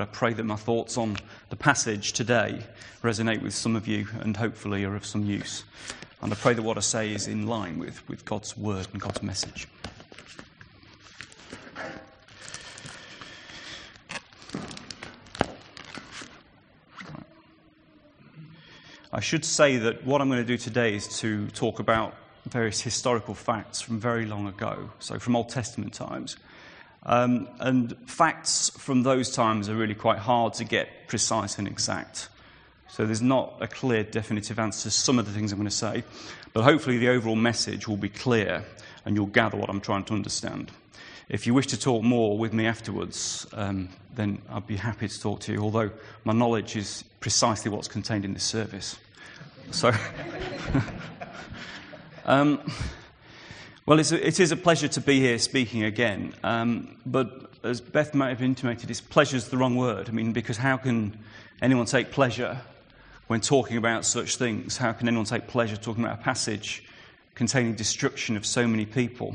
I 0.00 0.06
pray 0.06 0.32
that 0.32 0.44
my 0.44 0.56
thoughts 0.56 0.96
on 0.96 1.16
the 1.48 1.56
passage 1.56 2.12
today 2.12 2.62
resonate 3.02 3.42
with 3.42 3.54
some 3.54 3.76
of 3.76 3.86
you 3.88 4.06
and 4.20 4.36
hopefully 4.36 4.84
are 4.84 4.94
of 4.94 5.04
some 5.04 5.24
use. 5.24 5.64
And 6.22 6.32
I 6.32 6.36
pray 6.36 6.54
that 6.54 6.62
what 6.62 6.76
I 6.76 6.80
say 6.80 7.12
is 7.12 7.26
in 7.26 7.46
line 7.46 7.78
with, 7.78 8.06
with 8.08 8.24
God's 8.24 8.56
word 8.56 8.88
and 8.92 9.00
God's 9.00 9.22
message. 9.22 9.66
I 19.12 19.20
should 19.20 19.44
say 19.44 19.76
that 19.78 20.04
what 20.04 20.20
I'm 20.20 20.28
going 20.28 20.40
to 20.40 20.46
do 20.46 20.56
today 20.56 20.94
is 20.94 21.08
to 21.18 21.48
talk 21.48 21.80
about 21.80 22.14
various 22.48 22.80
historical 22.80 23.34
facts 23.34 23.80
from 23.80 23.98
very 23.98 24.24
long 24.24 24.46
ago, 24.46 24.90
so 24.98 25.18
from 25.18 25.36
Old 25.36 25.48
Testament 25.48 25.92
times. 25.92 26.36
Um, 27.04 27.48
and 27.60 27.96
facts 28.06 28.70
from 28.78 29.02
those 29.02 29.30
times 29.34 29.68
are 29.68 29.74
really 29.74 29.94
quite 29.94 30.18
hard 30.18 30.54
to 30.54 30.64
get 30.64 31.08
precise 31.08 31.58
and 31.58 31.66
exact. 31.66 32.28
So 32.88 33.06
there's 33.06 33.22
not 33.22 33.56
a 33.60 33.68
clear, 33.68 34.04
definitive 34.04 34.58
answer 34.58 34.84
to 34.84 34.90
some 34.90 35.18
of 35.18 35.26
the 35.26 35.32
things 35.32 35.52
I'm 35.52 35.58
going 35.58 35.68
to 35.68 35.74
say. 35.74 36.04
But 36.52 36.64
hopefully, 36.64 36.98
the 36.98 37.08
overall 37.08 37.36
message 37.36 37.86
will 37.86 37.96
be 37.96 38.08
clear 38.08 38.64
and 39.04 39.16
you'll 39.16 39.26
gather 39.26 39.56
what 39.56 39.70
I'm 39.70 39.80
trying 39.80 40.04
to 40.04 40.14
understand. 40.14 40.70
If 41.28 41.46
you 41.46 41.54
wish 41.54 41.68
to 41.68 41.78
talk 41.78 42.02
more 42.02 42.36
with 42.36 42.52
me 42.52 42.66
afterwards, 42.66 43.46
um, 43.52 43.88
then 44.14 44.42
I'd 44.50 44.66
be 44.66 44.76
happy 44.76 45.06
to 45.06 45.20
talk 45.20 45.40
to 45.40 45.52
you, 45.52 45.60
although 45.60 45.90
my 46.24 46.32
knowledge 46.32 46.76
is 46.76 47.04
precisely 47.20 47.70
what's 47.70 47.88
contained 47.88 48.24
in 48.24 48.34
this 48.34 48.44
service. 48.44 48.98
So. 49.70 49.92
um, 52.26 52.60
well, 53.90 53.98
it's 53.98 54.12
a, 54.12 54.24
it 54.24 54.38
is 54.38 54.52
a 54.52 54.56
pleasure 54.56 54.86
to 54.86 55.00
be 55.00 55.18
here 55.18 55.36
speaking 55.40 55.82
again. 55.82 56.32
Um, 56.44 56.96
but 57.04 57.50
as 57.64 57.80
Beth 57.80 58.14
might 58.14 58.28
have 58.28 58.40
intimated, 58.40 58.88
pleasure 59.10 59.36
is 59.36 59.48
the 59.48 59.56
wrong 59.56 59.74
word. 59.74 60.08
I 60.08 60.12
mean, 60.12 60.32
because 60.32 60.56
how 60.56 60.76
can 60.76 61.18
anyone 61.60 61.86
take 61.86 62.12
pleasure 62.12 62.60
when 63.26 63.40
talking 63.40 63.78
about 63.78 64.04
such 64.04 64.36
things? 64.36 64.76
How 64.76 64.92
can 64.92 65.08
anyone 65.08 65.24
take 65.26 65.48
pleasure 65.48 65.76
talking 65.76 66.04
about 66.04 66.20
a 66.20 66.22
passage 66.22 66.84
containing 67.34 67.74
destruction 67.74 68.36
of 68.36 68.46
so 68.46 68.68
many 68.68 68.86
people? 68.86 69.34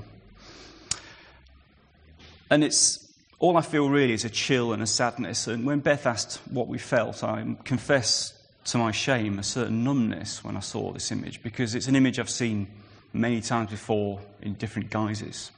And 2.50 2.64
it's 2.64 3.12
all 3.40 3.58
I 3.58 3.62
feel 3.62 3.90
really 3.90 4.14
is 4.14 4.24
a 4.24 4.30
chill 4.30 4.72
and 4.72 4.82
a 4.82 4.88
sadness. 4.88 5.48
And 5.48 5.66
when 5.66 5.82
Beth 5.82 6.06
asked 6.06 6.40
what 6.50 6.70
we 6.70 6.78
felt, 6.78 7.26
I 7.26 7.58
confess 7.66 8.34
to 8.68 8.78
my 8.78 8.94
shame 8.94 9.38
a 9.38 9.44
certain 9.44 9.84
numbness 9.84 10.46
when 10.46 10.56
I 10.56 10.62
saw 10.62 10.94
this 10.94 11.12
image 11.12 11.44
because 11.44 11.76
it's 11.76 11.88
an 11.88 11.98
image 11.98 12.20
I've 12.20 12.30
seen 12.30 12.68
many 13.16 13.42
times 13.42 13.72
before 13.72 14.20
in 14.42 14.54
different 14.54 14.90
guises. 14.90 15.52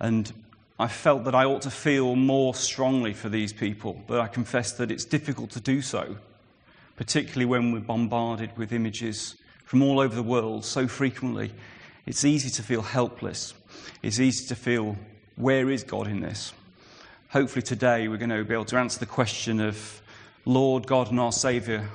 And 0.00 0.32
I 0.78 0.88
felt 0.88 1.24
that 1.24 1.34
I 1.34 1.44
ought 1.44 1.62
to 1.62 1.70
feel 1.70 2.16
more 2.16 2.54
strongly 2.54 3.12
for 3.12 3.28
these 3.28 3.52
people, 3.52 4.02
but 4.06 4.20
I 4.20 4.26
confess 4.26 4.72
that 4.72 4.90
it's 4.90 5.04
difficult 5.04 5.50
to 5.50 5.60
do 5.60 5.82
so, 5.82 6.16
particularly 6.96 7.44
when 7.44 7.70
we're 7.70 7.80
bombarded 7.80 8.56
with 8.56 8.72
images 8.72 9.36
from 9.64 9.82
all 9.82 10.00
over 10.00 10.14
the 10.14 10.22
world 10.22 10.64
so 10.64 10.88
frequently. 10.88 11.52
It's 12.06 12.24
easy 12.24 12.50
to 12.50 12.62
feel 12.62 12.82
helpless. 12.82 13.54
It's 14.02 14.18
easy 14.18 14.46
to 14.48 14.54
feel, 14.54 14.96
where 15.36 15.70
is 15.70 15.84
God 15.84 16.06
in 16.06 16.20
this? 16.20 16.52
Hopefully, 17.30 17.62
today 17.62 18.08
we're 18.08 18.16
going 18.16 18.30
to 18.30 18.44
be 18.44 18.54
able 18.54 18.64
to 18.66 18.76
answer 18.76 18.98
the 18.98 19.06
question 19.06 19.60
of, 19.60 20.02
Lord 20.44 20.86
God 20.86 21.10
and 21.10 21.18
our 21.18 21.32
Saviour, 21.32 21.88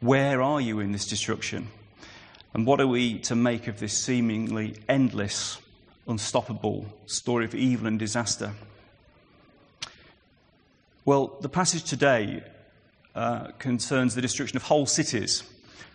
where 0.00 0.42
are 0.42 0.60
you 0.60 0.80
in 0.80 0.92
this 0.92 1.06
destruction? 1.06 1.68
And 2.54 2.66
what 2.66 2.80
are 2.80 2.86
we 2.86 3.18
to 3.20 3.34
make 3.34 3.66
of 3.66 3.80
this 3.80 3.96
seemingly 3.96 4.74
endless, 4.88 5.58
unstoppable 6.06 6.86
story 7.06 7.46
of 7.46 7.54
evil 7.54 7.86
and 7.86 7.98
disaster? 7.98 8.52
Well, 11.04 11.38
the 11.40 11.48
passage 11.48 11.84
today 11.84 12.44
uh, 13.14 13.48
concerns 13.58 14.14
the 14.14 14.20
destruction 14.20 14.56
of 14.56 14.64
whole 14.64 14.86
cities, 14.86 15.42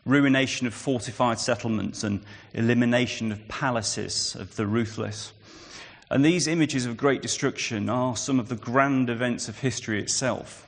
ruination 0.04 0.66
of 0.66 0.74
fortified 0.74 1.40
settlements, 1.40 2.04
and 2.04 2.22
elimination 2.54 3.32
of 3.32 3.48
palaces 3.48 4.36
of 4.36 4.56
the 4.56 4.66
ruthless. 4.66 5.34
And 6.10 6.26
these 6.26 6.48
images 6.48 6.86
of 6.86 6.98
great 6.98 7.22
destruction 7.22 7.88
are 7.88 8.16
some 8.16 8.40
of 8.40 8.50
the 8.50 8.56
grand 8.56 9.10
events 9.10 9.48
of 9.48 9.60
history 9.60 10.02
itself. 10.02 10.66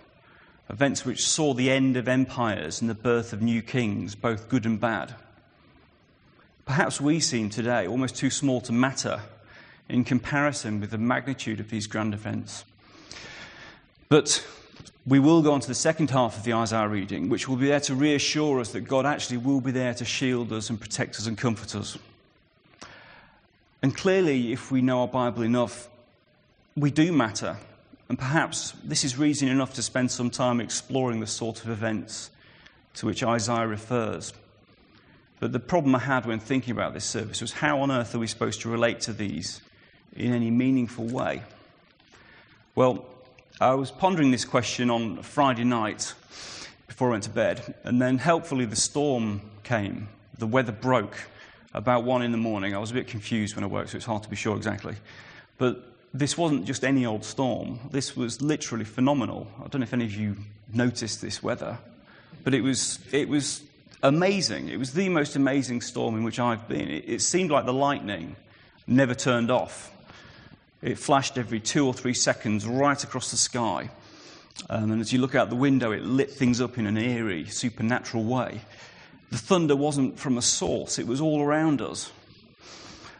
Events 0.69 1.03
which 1.03 1.25
saw 1.25 1.53
the 1.53 1.71
end 1.71 1.97
of 1.97 2.07
empires 2.07 2.79
and 2.79 2.89
the 2.89 2.95
birth 2.95 3.33
of 3.33 3.41
new 3.41 3.61
kings, 3.63 4.13
both 4.13 4.49
good 4.49 4.65
and 4.65 4.79
bad. 4.79 5.15
Perhaps 6.69 7.01
we 7.01 7.19
seem 7.19 7.49
today 7.49 7.87
almost 7.87 8.15
too 8.15 8.29
small 8.29 8.61
to 8.61 8.71
matter 8.71 9.21
in 9.89 10.03
comparison 10.03 10.79
with 10.79 10.91
the 10.91 10.99
magnitude 10.99 11.59
of 11.59 11.71
these 11.71 11.87
grand 11.87 12.13
events. 12.13 12.63
But 14.07 14.45
we 15.03 15.17
will 15.17 15.41
go 15.41 15.51
on 15.51 15.61
to 15.61 15.67
the 15.67 15.73
second 15.73 16.11
half 16.11 16.37
of 16.37 16.43
the 16.43 16.53
Isaiah 16.53 16.87
reading, 16.87 17.27
which 17.27 17.49
will 17.49 17.55
be 17.55 17.69
there 17.69 17.79
to 17.79 17.95
reassure 17.95 18.59
us 18.59 18.71
that 18.73 18.81
God 18.81 19.07
actually 19.07 19.37
will 19.37 19.61
be 19.61 19.71
there 19.71 19.95
to 19.95 20.05
shield 20.05 20.53
us 20.53 20.69
and 20.69 20.79
protect 20.79 21.15
us 21.15 21.25
and 21.25 21.35
comfort 21.35 21.73
us. 21.73 21.97
And 23.81 23.97
clearly, 23.97 24.53
if 24.53 24.71
we 24.71 24.83
know 24.83 25.01
our 25.01 25.07
Bible 25.07 25.41
enough, 25.41 25.89
we 26.77 26.91
do 26.91 27.11
matter. 27.11 27.57
And 28.09 28.19
perhaps 28.19 28.75
this 28.83 29.03
is 29.03 29.17
reason 29.17 29.47
enough 29.47 29.73
to 29.73 29.81
spend 29.81 30.11
some 30.11 30.29
time 30.29 30.61
exploring 30.61 31.19
the 31.19 31.25
sort 31.25 31.63
of 31.63 31.71
events 31.71 32.29
to 32.93 33.07
which 33.07 33.23
Isaiah 33.23 33.65
refers. 33.65 34.33
But 35.39 35.53
the 35.53 35.59
problem 35.59 35.95
I 35.95 35.99
had 35.99 36.25
when 36.25 36.39
thinking 36.39 36.71
about 36.71 36.93
this 36.93 37.05
service 37.05 37.41
was 37.41 37.53
how 37.53 37.81
on 37.81 37.91
earth 37.91 38.13
are 38.13 38.19
we 38.19 38.27
supposed 38.27 38.61
to 38.61 38.69
relate 38.69 38.99
to 39.01 39.13
these 39.13 39.61
in 40.15 40.33
any 40.33 40.51
meaningful 40.51 41.05
way? 41.05 41.43
Well, 42.75 43.05
I 43.61 43.73
was 43.73 43.91
pondering 43.91 44.31
this 44.31 44.45
question 44.45 44.89
on 44.89 45.21
Friday 45.21 45.63
night 45.63 46.13
before 46.87 47.09
I 47.09 47.11
went 47.11 47.23
to 47.25 47.29
bed, 47.29 47.75
and 47.83 48.01
then 48.01 48.17
helpfully 48.17 48.65
the 48.65 48.75
storm 48.75 49.41
came. 49.63 50.09
The 50.37 50.47
weather 50.47 50.71
broke 50.71 51.17
about 51.73 52.03
one 52.03 52.21
in 52.21 52.31
the 52.31 52.37
morning. 52.37 52.75
I 52.75 52.79
was 52.79 52.91
a 52.91 52.93
bit 52.93 53.07
confused 53.07 53.55
when 53.55 53.63
I 53.63 53.67
woke, 53.67 53.89
so 53.89 53.97
it's 53.97 54.05
hard 54.05 54.23
to 54.23 54.29
be 54.29 54.35
sure 54.35 54.57
exactly. 54.57 54.95
But 55.57 55.85
this 56.13 56.37
wasn't 56.37 56.65
just 56.65 56.83
any 56.83 57.05
old 57.05 57.23
storm. 57.23 57.79
This 57.91 58.15
was 58.15 58.41
literally 58.41 58.85
phenomenal. 58.85 59.47
I 59.59 59.67
don't 59.67 59.81
know 59.81 59.83
if 59.83 59.93
any 59.93 60.05
of 60.05 60.13
you 60.13 60.37
noticed 60.73 61.21
this 61.21 61.43
weather, 61.43 61.77
but 62.43 62.53
it 62.53 62.61
was, 62.61 62.99
it 63.11 63.29
was 63.29 63.61
amazing. 64.03 64.69
It 64.69 64.77
was 64.77 64.93
the 64.93 65.09
most 65.09 65.35
amazing 65.35 65.81
storm 65.81 66.15
in 66.15 66.23
which 66.23 66.39
I've 66.39 66.67
been. 66.67 66.89
It, 66.89 67.05
it 67.07 67.21
seemed 67.21 67.51
like 67.51 67.65
the 67.65 67.73
lightning 67.73 68.35
never 68.87 69.13
turned 69.13 69.51
off. 69.51 69.91
It 70.81 70.97
flashed 70.97 71.37
every 71.37 71.59
two 71.59 71.85
or 71.85 71.93
three 71.93 72.13
seconds 72.13 72.65
right 72.65 73.03
across 73.03 73.31
the 73.31 73.37
sky. 73.37 73.89
Um, 74.69 74.91
and 74.91 75.01
as 75.01 75.13
you 75.13 75.19
look 75.19 75.35
out 75.35 75.49
the 75.49 75.55
window, 75.55 75.91
it 75.91 76.03
lit 76.03 76.31
things 76.31 76.61
up 76.61 76.77
in 76.77 76.85
an 76.85 76.97
eerie, 76.97 77.45
supernatural 77.45 78.23
way. 78.23 78.61
The 79.31 79.37
thunder 79.37 79.75
wasn't 79.75 80.19
from 80.19 80.37
a 80.37 80.41
source, 80.41 80.99
it 80.99 81.07
was 81.07 81.21
all 81.21 81.41
around 81.41 81.81
us. 81.81 82.11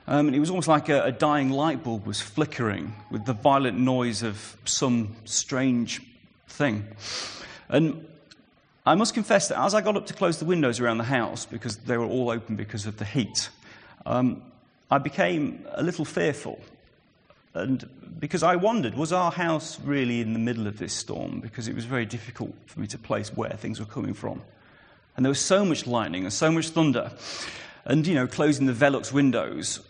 Um, 0.07 0.27
and 0.27 0.35
it 0.35 0.39
was 0.39 0.49
almost 0.49 0.67
like 0.67 0.89
a, 0.89 1.03
a 1.03 1.11
dying 1.11 1.51
light 1.51 1.83
bulb 1.83 2.07
was 2.07 2.19
flickering 2.19 2.95
with 3.11 3.25
the 3.25 3.33
violent 3.33 3.77
noise 3.77 4.23
of 4.23 4.57
some 4.65 5.15
strange 5.25 6.01
thing. 6.47 6.87
And 7.67 8.07
I 8.85 8.95
must 8.95 9.13
confess 9.13 9.49
that 9.49 9.61
as 9.61 9.73
I 9.73 9.81
got 9.81 9.97
up 9.97 10.07
to 10.07 10.13
close 10.13 10.39
the 10.39 10.45
windows 10.45 10.79
around 10.79 10.97
the 10.97 11.03
house, 11.03 11.45
because 11.45 11.77
they 11.77 11.97
were 11.97 12.05
all 12.05 12.29
open 12.29 12.55
because 12.55 12.85
of 12.85 12.97
the 12.97 13.05
heat, 13.05 13.49
um, 14.05 14.41
I 14.89 14.97
became 14.97 15.65
a 15.73 15.83
little 15.83 16.05
fearful. 16.05 16.59
And 17.53 17.87
because 18.19 18.43
I 18.43 18.55
wondered, 18.55 18.95
was 18.95 19.11
our 19.11 19.31
house 19.31 19.79
really 19.81 20.21
in 20.21 20.33
the 20.33 20.39
middle 20.39 20.67
of 20.67 20.77
this 20.77 20.93
storm? 20.93 21.39
Because 21.39 21.67
it 21.67 21.75
was 21.75 21.85
very 21.85 22.05
difficult 22.05 22.55
for 22.67 22.79
me 22.79 22.87
to 22.87 22.97
place 22.97 23.29
where 23.35 23.51
things 23.51 23.79
were 23.79 23.85
coming 23.85 24.13
from. 24.13 24.41
And 25.15 25.25
there 25.25 25.29
was 25.29 25.41
so 25.41 25.65
much 25.65 25.85
lightning 25.85 26.23
and 26.23 26.33
so 26.33 26.51
much 26.51 26.69
thunder. 26.69 27.11
And, 27.85 28.05
you 28.07 28.15
know, 28.15 28.27
closing 28.27 28.65
the 28.65 28.73
Velux 28.73 29.11
windows, 29.11 29.81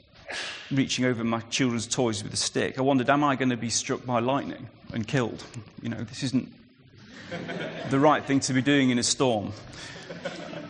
reaching 0.71 1.05
over 1.05 1.23
my 1.23 1.41
children's 1.41 1.87
toys 1.87 2.23
with 2.23 2.33
a 2.33 2.37
stick, 2.37 2.79
I 2.79 2.81
wondered, 2.81 3.09
am 3.09 3.23
I 3.23 3.35
going 3.35 3.49
to 3.49 3.57
be 3.57 3.69
struck 3.69 4.05
by 4.05 4.19
lightning 4.19 4.69
and 4.93 5.07
killed? 5.07 5.43
You 5.81 5.89
know, 5.89 6.03
this 6.03 6.23
isn't 6.23 6.51
the 7.89 7.99
right 7.99 8.23
thing 8.23 8.39
to 8.41 8.53
be 8.53 8.61
doing 8.61 8.89
in 8.89 8.99
a 8.99 9.03
storm. 9.03 9.51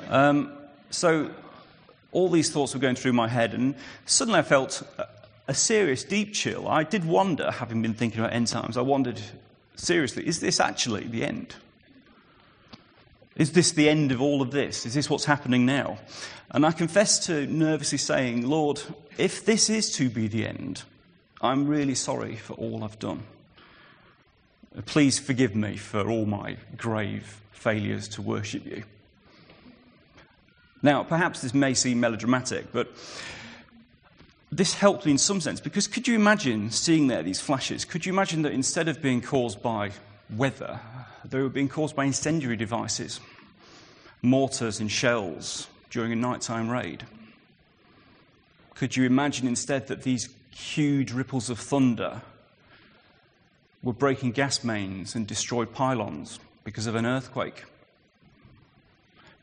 Um, 0.10 0.52
so 0.90 1.30
all 2.12 2.30
these 2.30 2.52
thoughts 2.52 2.74
were 2.74 2.80
going 2.80 2.96
through 2.96 3.14
my 3.14 3.28
head, 3.28 3.54
and 3.54 3.76
suddenly 4.06 4.40
I 4.40 4.44
felt 4.44 4.82
a, 5.48 5.54
serious, 5.54 6.04
deep 6.04 6.34
chill. 6.34 6.68
I 6.68 6.84
did 6.84 7.06
wonder, 7.06 7.52
having 7.52 7.82
been 7.82 7.94
thinking 7.94 8.20
about 8.20 8.34
end 8.34 8.48
times, 8.48 8.78
I 8.78 8.82
wondered 8.82 9.20
seriously, 9.76 10.28
is 10.28 10.40
this 10.40 10.60
actually 10.60 11.06
the 11.06 11.24
end? 11.24 11.56
Is 13.36 13.54
this 13.54 13.72
the 13.72 13.90
end 13.90 14.12
of 14.12 14.22
all 14.22 14.42
of 14.42 14.52
this? 14.52 14.86
Is 14.86 14.94
this 14.94 15.10
what's 15.10 15.26
happening 15.26 15.66
now? 15.66 15.98
And 16.52 16.66
I 16.66 16.72
confess 16.72 17.26
to 17.28 17.48
nervously 17.48 17.98
saying, 17.98 18.48
Lord, 18.48 18.82
if 19.18 19.46
this 19.46 19.70
is 19.70 19.92
to 19.96 20.10
be 20.10 20.28
the 20.28 20.46
end, 20.48 20.84
I'm 21.42 21.68
really 21.68 21.96
sorry 21.96 22.36
for 22.36 22.54
all 22.54 22.84
I've 22.84 23.00
done. 23.00 23.24
Please 24.86 25.20
forgive 25.20 25.56
me 25.56 25.78
for 25.78 26.10
all 26.10 26.26
my 26.26 26.58
grave 26.78 27.42
failures 27.52 28.08
to 28.10 28.22
worship 28.22 28.66
you. 28.66 28.84
Now, 30.82 31.04
perhaps 31.04 31.42
this 31.42 31.54
may 31.54 31.74
seem 31.74 32.00
melodramatic, 32.00 32.72
but 32.72 32.90
this 34.52 34.74
helped 34.74 35.06
me 35.06 35.12
in 35.14 35.18
some 35.18 35.42
sense 35.42 35.60
because 35.60 35.88
could 35.88 36.08
you 36.08 36.16
imagine 36.16 36.72
seeing 36.72 37.08
there 37.08 37.22
these 37.22 37.42
flashes? 37.42 37.84
Could 37.84 38.06
you 38.06 38.14
imagine 38.14 38.44
that 38.44 38.54
instead 38.54 38.88
of 38.88 39.02
being 39.02 39.22
caused 39.22 39.62
by 39.62 39.92
weather, 40.36 40.80
they 41.26 41.40
were 41.40 41.50
being 41.50 41.70
caused 41.70 41.96
by 41.96 42.06
incendiary 42.06 42.56
devices, 42.56 43.20
mortars 44.22 44.80
and 44.80 44.92
shells 44.92 45.68
during 45.90 46.12
a 46.12 46.16
nighttime 46.16 46.70
raid. 46.70 47.06
Could 48.76 48.96
you 48.96 49.06
imagine 49.06 49.48
instead 49.48 49.88
that 49.88 50.04
these 50.04 50.30
huge 50.52 51.12
ripples 51.12 51.50
of 51.50 51.60
thunder 51.60 52.22
were 53.84 53.94
breaking 53.94 54.32
gas 54.32 54.64
mains 54.64 55.16
and 55.16 55.26
destroyed 55.26 55.74
pylons 55.74 56.40
because 56.64 56.88
of 56.88 56.96
an 56.96 57.06
earthquake? 57.06 57.64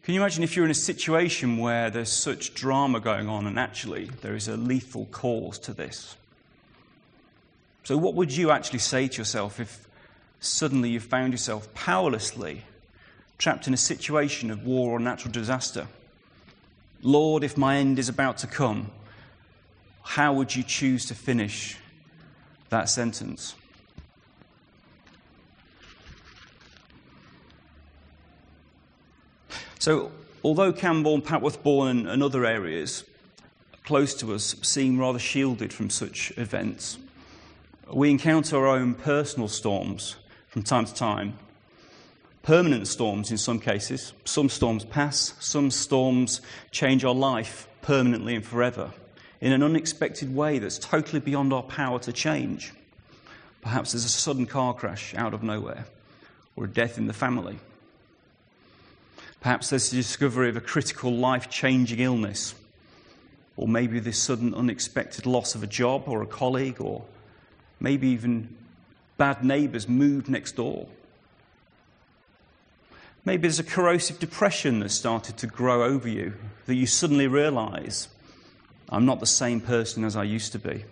Can 0.03 0.15
you 0.15 0.21
imagine 0.21 0.45
if 0.45 0.55
you're 0.55 0.65
in 0.65 0.71
a 0.71 0.75
situation 0.75 1.59
where 1.59 1.91
there's 1.91 2.13
such 2.13 2.55
drama 2.55 3.01
going 3.01 3.29
on 3.29 3.47
and 3.47 3.59
actually 3.59 4.05
there 4.23 4.37
is 4.37 4.47
a 4.47 4.57
lethal 4.57 5.07
cause 5.07 5.59
to 5.61 5.73
this? 5.73 6.17
So, 7.83 7.97
what 7.97 8.15
would 8.15 8.31
you 8.31 8.51
actually 8.51 8.79
say 8.81 9.09
to 9.09 9.19
yourself 9.19 9.59
if 9.59 9.89
suddenly 10.39 10.91
you 10.91 11.01
found 11.01 11.33
yourself 11.33 11.73
powerlessly 11.75 12.63
trapped 13.39 13.67
in 13.67 13.75
a 13.75 13.77
situation 13.77 14.51
of 14.51 14.65
war 14.65 14.93
or 14.93 15.01
natural 15.01 15.33
disaster? 15.33 15.89
Lord, 17.03 17.43
if 17.43 17.57
my 17.57 17.77
end 17.77 17.99
is 17.99 18.09
about 18.09 18.39
to 18.39 18.47
come, 18.47 18.91
how 20.03 20.33
would 20.33 20.55
you 20.55 20.63
choose 20.63 21.07
to 21.07 21.15
finish 21.15 21.77
that 22.71 22.89
sentence? 22.89 23.55
So, 29.87 30.11
although 30.43 30.73
Cambourne, 30.73 31.23
Papworth 31.23 31.63
Bourn, 31.63 31.87
and, 31.87 32.09
and 32.09 32.21
other 32.21 32.45
areas 32.45 33.05
close 33.85 34.15
to 34.15 34.35
us 34.35 34.57
seem 34.63 34.99
rather 34.99 35.21
shielded 35.21 35.73
from 35.73 35.91
such 35.91 36.33
events, 36.37 36.99
we 37.93 38.11
encounter 38.11 38.57
our 38.57 38.67
own 38.67 38.95
personal 38.95 39.47
storms 39.47 40.17
from 40.49 40.65
time 40.65 40.87
to 40.87 40.93
time. 40.93 41.39
Permanent 42.43 42.89
storms 42.89 43.31
in 43.31 43.39
some 43.39 43.61
cases. 43.61 44.13
Some 44.25 44.49
storms 44.49 44.85
pass, 44.85 45.35
some 45.39 45.71
storms 45.71 46.41
change 46.73 47.05
our 47.05 47.15
life 47.15 47.69
permanently 47.81 48.35
and 48.35 48.45
forever 48.45 48.91
in 49.41 49.53
an 49.53 49.63
unexpected 49.63 50.35
way 50.35 50.59
that's 50.59 50.81
totally 50.81 51.21
beyond 51.21 51.53
our 51.53 51.63
power 51.63 52.01
to 52.01 52.13
change. 52.13 52.73
Perhaps 53.61 53.93
there's 53.93 54.05
a 54.05 54.09
sudden 54.09 54.47
car 54.47 54.75
crash 54.75 55.15
out 55.15 55.33
of 55.33 55.45
nowhere, 55.45 55.87
or 56.57 56.65
a 56.65 56.69
death 56.69 56.99
in 56.99 57.07
the 57.07 57.13
family. 57.13 57.61
Perhaps 59.47 59.71
there's 59.71 59.91
the 59.91 59.97
discovery 59.99 60.49
of 60.49 60.57
a 60.57 60.61
critical 60.61 61.13
life 61.13 61.49
changing 61.49 62.01
illness, 62.01 62.53
or 63.57 63.69
maybe 63.69 64.01
the 64.01 64.13
sudden 64.13 64.53
unexpected 64.53 65.25
loss 65.25 65.55
of 65.55 65.63
a 65.63 65.69
job 65.69 66.09
or 66.09 66.21
a 66.21 66.27
colleague, 66.27 66.81
or 66.81 67.05
maybe 67.79 68.09
even 68.09 68.57
bad 69.19 69.45
neighbors 69.45 69.89
moved 69.89 70.29
next 70.29 70.57
door. 70.57 70.89
Maybe 73.25 73.43
there's 73.43 73.61
a 73.61 73.63
corrosive 73.63 74.19
depression 74.19 74.81
that 74.81 74.89
started 74.89 75.37
to 75.37 75.47
grow 75.47 75.85
over 75.85 76.09
you 76.09 76.33
that 76.65 76.75
you 76.75 76.87
suddenly 76.87 77.29
realize 77.29 78.09
I'm 78.89 79.07
not 79.07 79.21
the 79.21 79.27
same 79.27 79.61
person 79.61 80.03
as 80.03 80.17
I 80.17 80.25
used 80.25 80.51
to 80.55 80.59
be. 80.59 80.85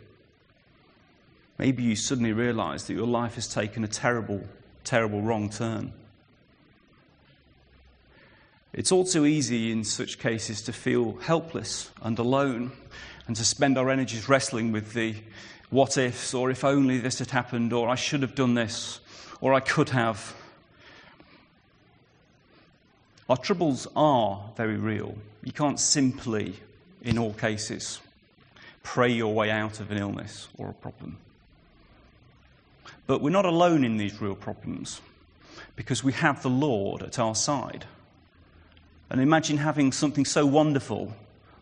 Maybe 1.58 1.82
you 1.82 1.96
suddenly 1.96 2.32
realize 2.32 2.86
that 2.86 2.94
your 2.94 3.08
life 3.08 3.34
has 3.34 3.48
taken 3.48 3.82
a 3.82 3.88
terrible, 3.88 4.44
terrible 4.84 5.22
wrong 5.22 5.50
turn. 5.50 5.92
It's 8.74 8.90
all 8.90 9.04
too 9.04 9.24
easy 9.24 9.70
in 9.70 9.84
such 9.84 10.18
cases 10.18 10.60
to 10.62 10.72
feel 10.72 11.12
helpless 11.22 11.90
and 12.02 12.18
alone 12.18 12.72
and 13.28 13.36
to 13.36 13.44
spend 13.44 13.78
our 13.78 13.88
energies 13.88 14.28
wrestling 14.28 14.72
with 14.72 14.94
the 14.94 15.14
what 15.70 15.96
ifs, 15.96 16.34
or 16.34 16.50
if 16.50 16.64
only 16.64 16.98
this 16.98 17.20
had 17.20 17.30
happened, 17.30 17.72
or 17.72 17.88
I 17.88 17.94
should 17.94 18.22
have 18.22 18.34
done 18.34 18.54
this, 18.54 19.00
or 19.40 19.54
I 19.54 19.60
could 19.60 19.90
have. 19.90 20.34
Our 23.28 23.36
troubles 23.36 23.86
are 23.96 24.50
very 24.56 24.76
real. 24.76 25.16
You 25.42 25.52
can't 25.52 25.80
simply, 25.80 26.54
in 27.02 27.16
all 27.16 27.32
cases, 27.32 28.00
pray 28.82 29.10
your 29.10 29.32
way 29.32 29.50
out 29.50 29.80
of 29.80 29.90
an 29.90 29.98
illness 29.98 30.48
or 30.58 30.68
a 30.68 30.74
problem. 30.74 31.16
But 33.06 33.20
we're 33.20 33.30
not 33.30 33.46
alone 33.46 33.84
in 33.84 33.98
these 33.98 34.20
real 34.20 34.34
problems 34.34 35.00
because 35.76 36.02
we 36.02 36.12
have 36.12 36.42
the 36.42 36.50
Lord 36.50 37.02
at 37.02 37.18
our 37.18 37.34
side. 37.34 37.86
And 39.10 39.20
imagine 39.20 39.58
having 39.58 39.92
something 39.92 40.24
so 40.24 40.46
wonderful 40.46 41.14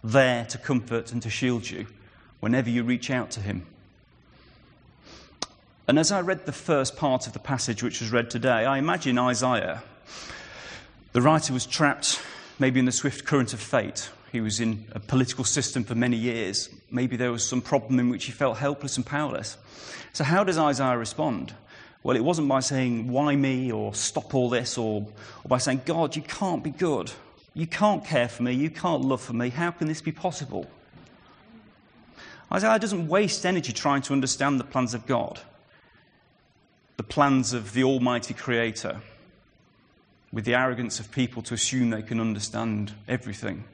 there 0.03 0.45
to 0.47 0.59
comfort 0.59 1.13
and 1.13 1.23
to 1.23 1.31
shield 1.31 1.69
you 1.69 1.87
whenever 2.41 2.71
you 2.71 2.83
reach 2.83 3.11
out 3.11 3.31
to 3.33 3.41
Him. 3.41 3.67
And 5.89 5.99
as 5.99 6.13
I 6.13 6.21
read 6.21 6.47
the 6.47 6.53
first 6.53 6.97
part 6.97 7.27
of 7.27 7.33
the 7.33 7.39
passage 7.39 7.83
which 7.83 8.01
was 8.01 8.13
read 8.13 8.31
today, 8.31 8.65
I 8.65 8.79
imagine 8.79 9.19
Isaiah. 9.19 9.83
The 11.13 11.21
writer 11.21 11.53
was 11.53 11.67
trapped 11.67 12.21
maybe 12.59 12.79
in 12.79 12.87
the 12.87 12.93
swift 12.93 13.25
current 13.25 13.53
of 13.53 13.61
fate. 13.61 14.09
He 14.31 14.41
was 14.41 14.61
in 14.61 14.87
a 14.93 15.01
political 15.01 15.45
system 15.45 15.85
for 15.85 15.95
many 15.95 16.17
years. 16.17 16.71
Maybe 16.91 17.17
there 17.17 17.33
was 17.33 17.47
some 17.47 17.61
problem 17.61 17.99
in 18.01 18.09
which 18.09 18.25
he 18.25 18.33
felt 18.33 18.57
helpless 18.57 18.97
and 18.97 19.05
powerless. 19.05 19.59
So, 20.13 20.25
how 20.25 20.45
does 20.45 20.57
Isaiah 20.57 20.97
respond? 20.97 21.53
Well, 22.03 22.17
it 22.17 22.25
wasn't 22.25 22.49
by 22.49 22.61
saying, 22.61 23.11
Why 23.11 23.37
me? 23.37 23.71
or 23.71 23.95
stop 23.95 24.35
all 24.35 24.49
this, 24.49 24.79
or, 24.79 25.03
or 25.45 25.49
by 25.49 25.59
saying, 25.59 25.83
God, 25.85 26.17
you 26.17 26.23
can't 26.23 26.65
be 26.65 26.71
good. 26.71 27.13
You 27.55 27.67
can't 27.67 28.05
care 28.05 28.29
for 28.29 28.43
me. 28.43 28.53
You 28.53 28.71
can't 28.71 29.03
love 29.03 29.21
for 29.21 29.35
me. 29.35 29.51
How 29.51 29.71
can 29.71 29.89
this 29.89 30.01
be 30.01 30.13
possible? 30.13 30.67
Isaiah 32.51 32.79
doesn't 32.79 33.09
waste 33.09 33.45
energy 33.47 33.73
trying 33.73 34.03
to 34.03 34.13
understand 34.13 34.61
the 34.61 34.65
plans 34.65 34.95
of 34.95 35.07
God, 35.07 35.41
the 36.97 37.03
plans 37.03 37.53
of 37.53 37.73
the 37.73 37.85
Almighty 37.85 38.35
Creator, 38.35 39.01
with 40.33 40.45
the 40.45 40.55
arrogance 40.55 41.01
of 41.01 41.11
people 41.11 41.43
to 41.43 41.55
assume 41.55 41.91
they 41.91 42.03
can 42.03 42.21
understand 42.21 42.93
everything. 43.09 43.65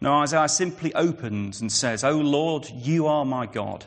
No, 0.00 0.14
Isaiah 0.14 0.48
simply 0.48 0.92
opens 0.94 1.60
and 1.60 1.70
says, 1.70 2.02
O 2.02 2.18
Lord, 2.18 2.68
you 2.70 3.06
are 3.06 3.24
my 3.24 3.46
God, 3.46 3.84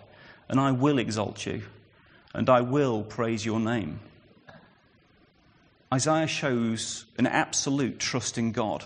and 0.48 0.60
I 0.62 0.72
will 0.72 0.98
exalt 0.98 1.46
you, 1.46 1.64
and 2.34 2.50
I 2.50 2.62
will 2.62 3.04
praise 3.04 3.46
your 3.46 3.60
name. 3.60 4.00
Isaiah 5.94 6.28
shows 6.28 7.06
an 7.18 7.28
absolute 7.28 8.00
trust 8.00 8.38
in 8.38 8.54
God 8.54 8.86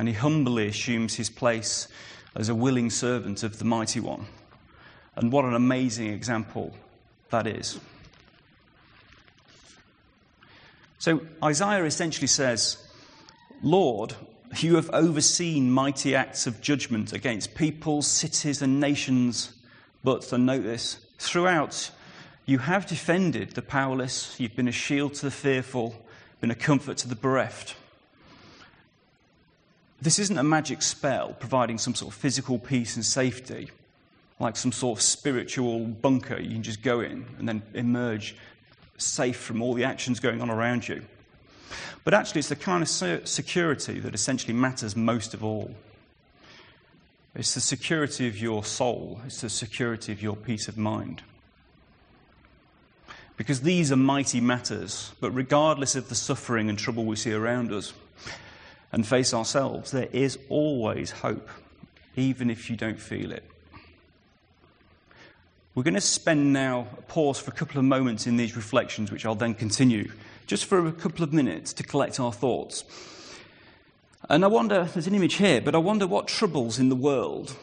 and 0.00 0.08
he 0.08 0.14
humbly 0.14 0.66
assumes 0.66 1.16
his 1.16 1.28
place 1.28 1.86
as 2.34 2.48
a 2.48 2.54
willing 2.54 2.88
servant 2.88 3.42
of 3.42 3.58
the 3.58 3.66
Mighty 3.66 4.00
One. 4.00 4.24
And 5.14 5.30
what 5.30 5.44
an 5.44 5.52
amazing 5.52 6.06
example 6.06 6.72
that 7.28 7.46
is. 7.46 7.78
So 10.98 11.20
Isaiah 11.44 11.84
essentially 11.84 12.28
says, 12.28 12.82
Lord, 13.62 14.14
you 14.56 14.76
have 14.76 14.88
overseen 14.88 15.70
mighty 15.70 16.14
acts 16.14 16.46
of 16.46 16.62
judgment 16.62 17.12
against 17.12 17.54
peoples, 17.54 18.06
cities, 18.06 18.62
and 18.62 18.80
nations, 18.80 19.52
but, 20.02 20.32
and 20.32 20.46
note 20.46 20.62
this, 20.62 20.96
throughout 21.18 21.90
you 22.46 22.56
have 22.56 22.86
defended 22.86 23.50
the 23.50 23.60
powerless, 23.60 24.40
you've 24.40 24.56
been 24.56 24.66
a 24.66 24.72
shield 24.72 25.12
to 25.16 25.26
the 25.26 25.30
fearful, 25.30 25.94
been 26.40 26.50
a 26.50 26.54
comfort 26.54 26.96
to 26.96 27.08
the 27.08 27.14
bereft. 27.14 27.76
This 30.02 30.18
isn't 30.18 30.38
a 30.38 30.42
magic 30.42 30.80
spell 30.80 31.36
providing 31.38 31.76
some 31.76 31.94
sort 31.94 32.14
of 32.14 32.18
physical 32.18 32.58
peace 32.58 32.96
and 32.96 33.04
safety, 33.04 33.70
like 34.38 34.56
some 34.56 34.72
sort 34.72 34.98
of 34.98 35.02
spiritual 35.02 35.80
bunker 35.80 36.40
you 36.40 36.52
can 36.52 36.62
just 36.62 36.82
go 36.82 37.00
in 37.00 37.26
and 37.38 37.46
then 37.46 37.62
emerge 37.74 38.34
safe 38.96 39.36
from 39.36 39.60
all 39.60 39.74
the 39.74 39.84
actions 39.84 40.18
going 40.18 40.40
on 40.40 40.50
around 40.50 40.88
you. 40.88 41.02
But 42.02 42.14
actually, 42.14 42.38
it's 42.38 42.48
the 42.48 42.56
kind 42.56 42.82
of 42.82 43.28
security 43.28 44.00
that 44.00 44.14
essentially 44.14 44.54
matters 44.54 44.96
most 44.96 45.34
of 45.34 45.44
all. 45.44 45.74
It's 47.34 47.54
the 47.54 47.60
security 47.60 48.26
of 48.26 48.38
your 48.38 48.64
soul, 48.64 49.20
it's 49.26 49.42
the 49.42 49.50
security 49.50 50.12
of 50.12 50.22
your 50.22 50.34
peace 50.34 50.66
of 50.66 50.78
mind. 50.78 51.22
Because 53.36 53.60
these 53.60 53.92
are 53.92 53.96
mighty 53.96 54.40
matters, 54.40 55.12
but 55.20 55.30
regardless 55.30 55.94
of 55.94 56.08
the 56.08 56.14
suffering 56.14 56.68
and 56.68 56.78
trouble 56.78 57.04
we 57.04 57.16
see 57.16 57.32
around 57.32 57.72
us, 57.72 57.92
and 58.92 59.06
face 59.06 59.32
ourselves, 59.32 59.90
there 59.90 60.08
is 60.12 60.38
always 60.48 61.10
hope, 61.10 61.48
even 62.16 62.50
if 62.50 62.70
you 62.70 62.76
don't 62.76 63.00
feel 63.00 63.32
it. 63.32 63.44
We're 65.74 65.84
going 65.84 65.94
to 65.94 66.00
spend 66.00 66.52
now 66.52 66.88
a 66.98 67.02
pause 67.02 67.38
for 67.38 67.50
a 67.50 67.54
couple 67.54 67.78
of 67.78 67.84
moments 67.84 68.26
in 68.26 68.36
these 68.36 68.56
reflections, 68.56 69.12
which 69.12 69.24
I'll 69.24 69.36
then 69.36 69.54
continue, 69.54 70.10
just 70.46 70.64
for 70.64 70.86
a 70.86 70.92
couple 70.92 71.22
of 71.22 71.32
minutes 71.32 71.72
to 71.74 71.84
collect 71.84 72.18
our 72.18 72.32
thoughts. 72.32 72.84
And 74.28 74.44
I 74.44 74.48
wonder, 74.48 74.84
there's 74.92 75.06
an 75.06 75.14
image 75.14 75.34
here, 75.34 75.60
but 75.60 75.74
I 75.74 75.78
wonder 75.78 76.06
what 76.06 76.26
troubles 76.26 76.78
in 76.78 76.88
the 76.88 76.96
world 76.96 77.56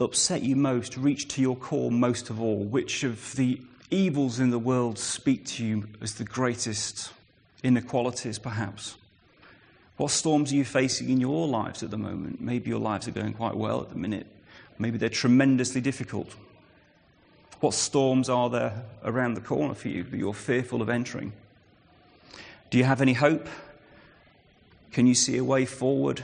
upset 0.00 0.42
you 0.42 0.56
most, 0.56 0.96
reach 0.96 1.28
to 1.28 1.42
your 1.42 1.56
core 1.56 1.90
most 1.90 2.30
of 2.30 2.40
all? 2.40 2.58
Which 2.58 3.04
of 3.04 3.34
the 3.36 3.60
evils 3.90 4.38
in 4.38 4.50
the 4.50 4.58
world 4.58 4.98
speak 4.98 5.46
to 5.46 5.64
you 5.64 5.88
as 6.00 6.14
the 6.14 6.24
greatest 6.24 7.12
inequalities, 7.62 8.38
perhaps? 8.38 8.96
What 9.98 10.12
storms 10.12 10.52
are 10.52 10.54
you 10.54 10.64
facing 10.64 11.10
in 11.10 11.20
your 11.20 11.48
lives 11.48 11.82
at 11.82 11.90
the 11.90 11.98
moment? 11.98 12.40
Maybe 12.40 12.70
your 12.70 12.78
lives 12.78 13.08
are 13.08 13.12
going 13.12 13.34
quite 13.34 13.56
well 13.56 13.82
at 13.82 13.90
the 13.90 13.96
minute. 13.96 14.28
Maybe 14.78 14.96
they're 14.96 15.08
tremendously 15.08 15.80
difficult. 15.80 16.34
What 17.58 17.74
storms 17.74 18.28
are 18.28 18.48
there 18.48 18.84
around 19.04 19.34
the 19.34 19.40
corner 19.40 19.74
for 19.74 19.88
you 19.88 20.04
that 20.04 20.16
you're 20.16 20.32
fearful 20.32 20.82
of 20.82 20.88
entering? 20.88 21.32
Do 22.70 22.78
you 22.78 22.84
have 22.84 23.02
any 23.02 23.14
hope? 23.14 23.48
Can 24.92 25.08
you 25.08 25.16
see 25.16 25.36
a 25.36 25.42
way 25.42 25.66
forward? 25.66 26.22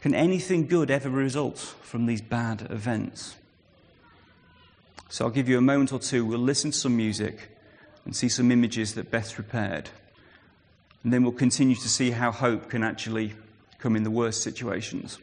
Can 0.00 0.14
anything 0.14 0.66
good 0.66 0.90
ever 0.90 1.10
result 1.10 1.58
from 1.82 2.06
these 2.06 2.22
bad 2.22 2.62
events? 2.70 3.36
So 5.10 5.26
I'll 5.26 5.30
give 5.30 5.50
you 5.50 5.58
a 5.58 5.62
moment 5.62 5.92
or 5.92 5.98
two. 5.98 6.24
We'll 6.24 6.38
listen 6.38 6.70
to 6.70 6.78
some 6.78 6.96
music 6.96 7.50
and 8.06 8.16
see 8.16 8.30
some 8.30 8.50
images 8.50 8.94
that 8.94 9.10
Beth's 9.10 9.34
prepared. 9.34 9.90
And 11.04 11.12
then 11.12 11.22
we'll 11.22 11.32
continue 11.32 11.76
to 11.76 11.88
see 11.88 12.10
how 12.10 12.32
hope 12.32 12.70
can 12.70 12.82
actually 12.82 13.34
come 13.78 13.94
in 13.94 14.02
the 14.02 14.10
worst 14.10 14.42
situations. 14.42 15.18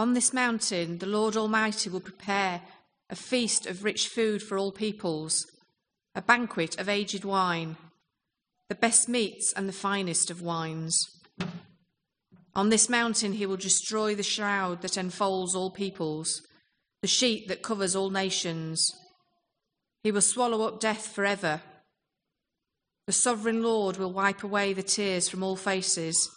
On 0.00 0.14
this 0.14 0.32
mountain, 0.32 0.96
the 0.96 1.04
Lord 1.04 1.36
Almighty 1.36 1.90
will 1.90 2.00
prepare 2.00 2.62
a 3.10 3.14
feast 3.14 3.66
of 3.66 3.84
rich 3.84 4.08
food 4.08 4.42
for 4.42 4.56
all 4.56 4.72
peoples, 4.72 5.44
a 6.14 6.22
banquet 6.22 6.80
of 6.80 6.88
aged 6.88 7.22
wine, 7.22 7.76
the 8.70 8.74
best 8.74 9.10
meats 9.10 9.52
and 9.54 9.68
the 9.68 9.74
finest 9.74 10.30
of 10.30 10.40
wines. 10.40 10.98
On 12.54 12.70
this 12.70 12.88
mountain, 12.88 13.34
he 13.34 13.44
will 13.44 13.58
destroy 13.58 14.14
the 14.14 14.22
shroud 14.22 14.80
that 14.80 14.96
enfolds 14.96 15.54
all 15.54 15.70
peoples, 15.70 16.46
the 17.02 17.06
sheet 17.06 17.46
that 17.48 17.60
covers 17.60 17.94
all 17.94 18.08
nations. 18.08 18.90
He 20.02 20.10
will 20.10 20.22
swallow 20.22 20.62
up 20.62 20.80
death 20.80 21.08
forever. 21.08 21.60
The 23.06 23.12
sovereign 23.12 23.62
Lord 23.62 23.98
will 23.98 24.14
wipe 24.14 24.42
away 24.42 24.72
the 24.72 24.82
tears 24.82 25.28
from 25.28 25.42
all 25.42 25.56
faces. 25.56 26.30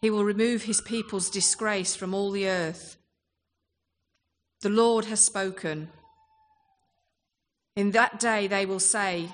He 0.00 0.10
will 0.10 0.24
remove 0.24 0.62
his 0.62 0.80
people's 0.80 1.30
disgrace 1.30 1.96
from 1.96 2.14
all 2.14 2.30
the 2.30 2.48
earth. 2.48 2.96
The 4.60 4.68
Lord 4.68 5.06
has 5.06 5.20
spoken. 5.20 5.88
In 7.76 7.92
that 7.92 8.18
day 8.18 8.46
they 8.46 8.66
will 8.66 8.80
say, 8.80 9.28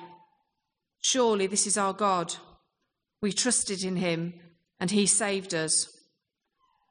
Surely 1.01 1.47
this 1.47 1.67
is 1.67 1.77
our 1.77 1.93
God. 1.93 2.35
We 3.21 3.33
trusted 3.33 3.85
in 3.85 3.97
him, 3.97 4.35
and 4.81 4.91
he 4.91 5.07
saved 5.07 5.55
us. 5.55 5.89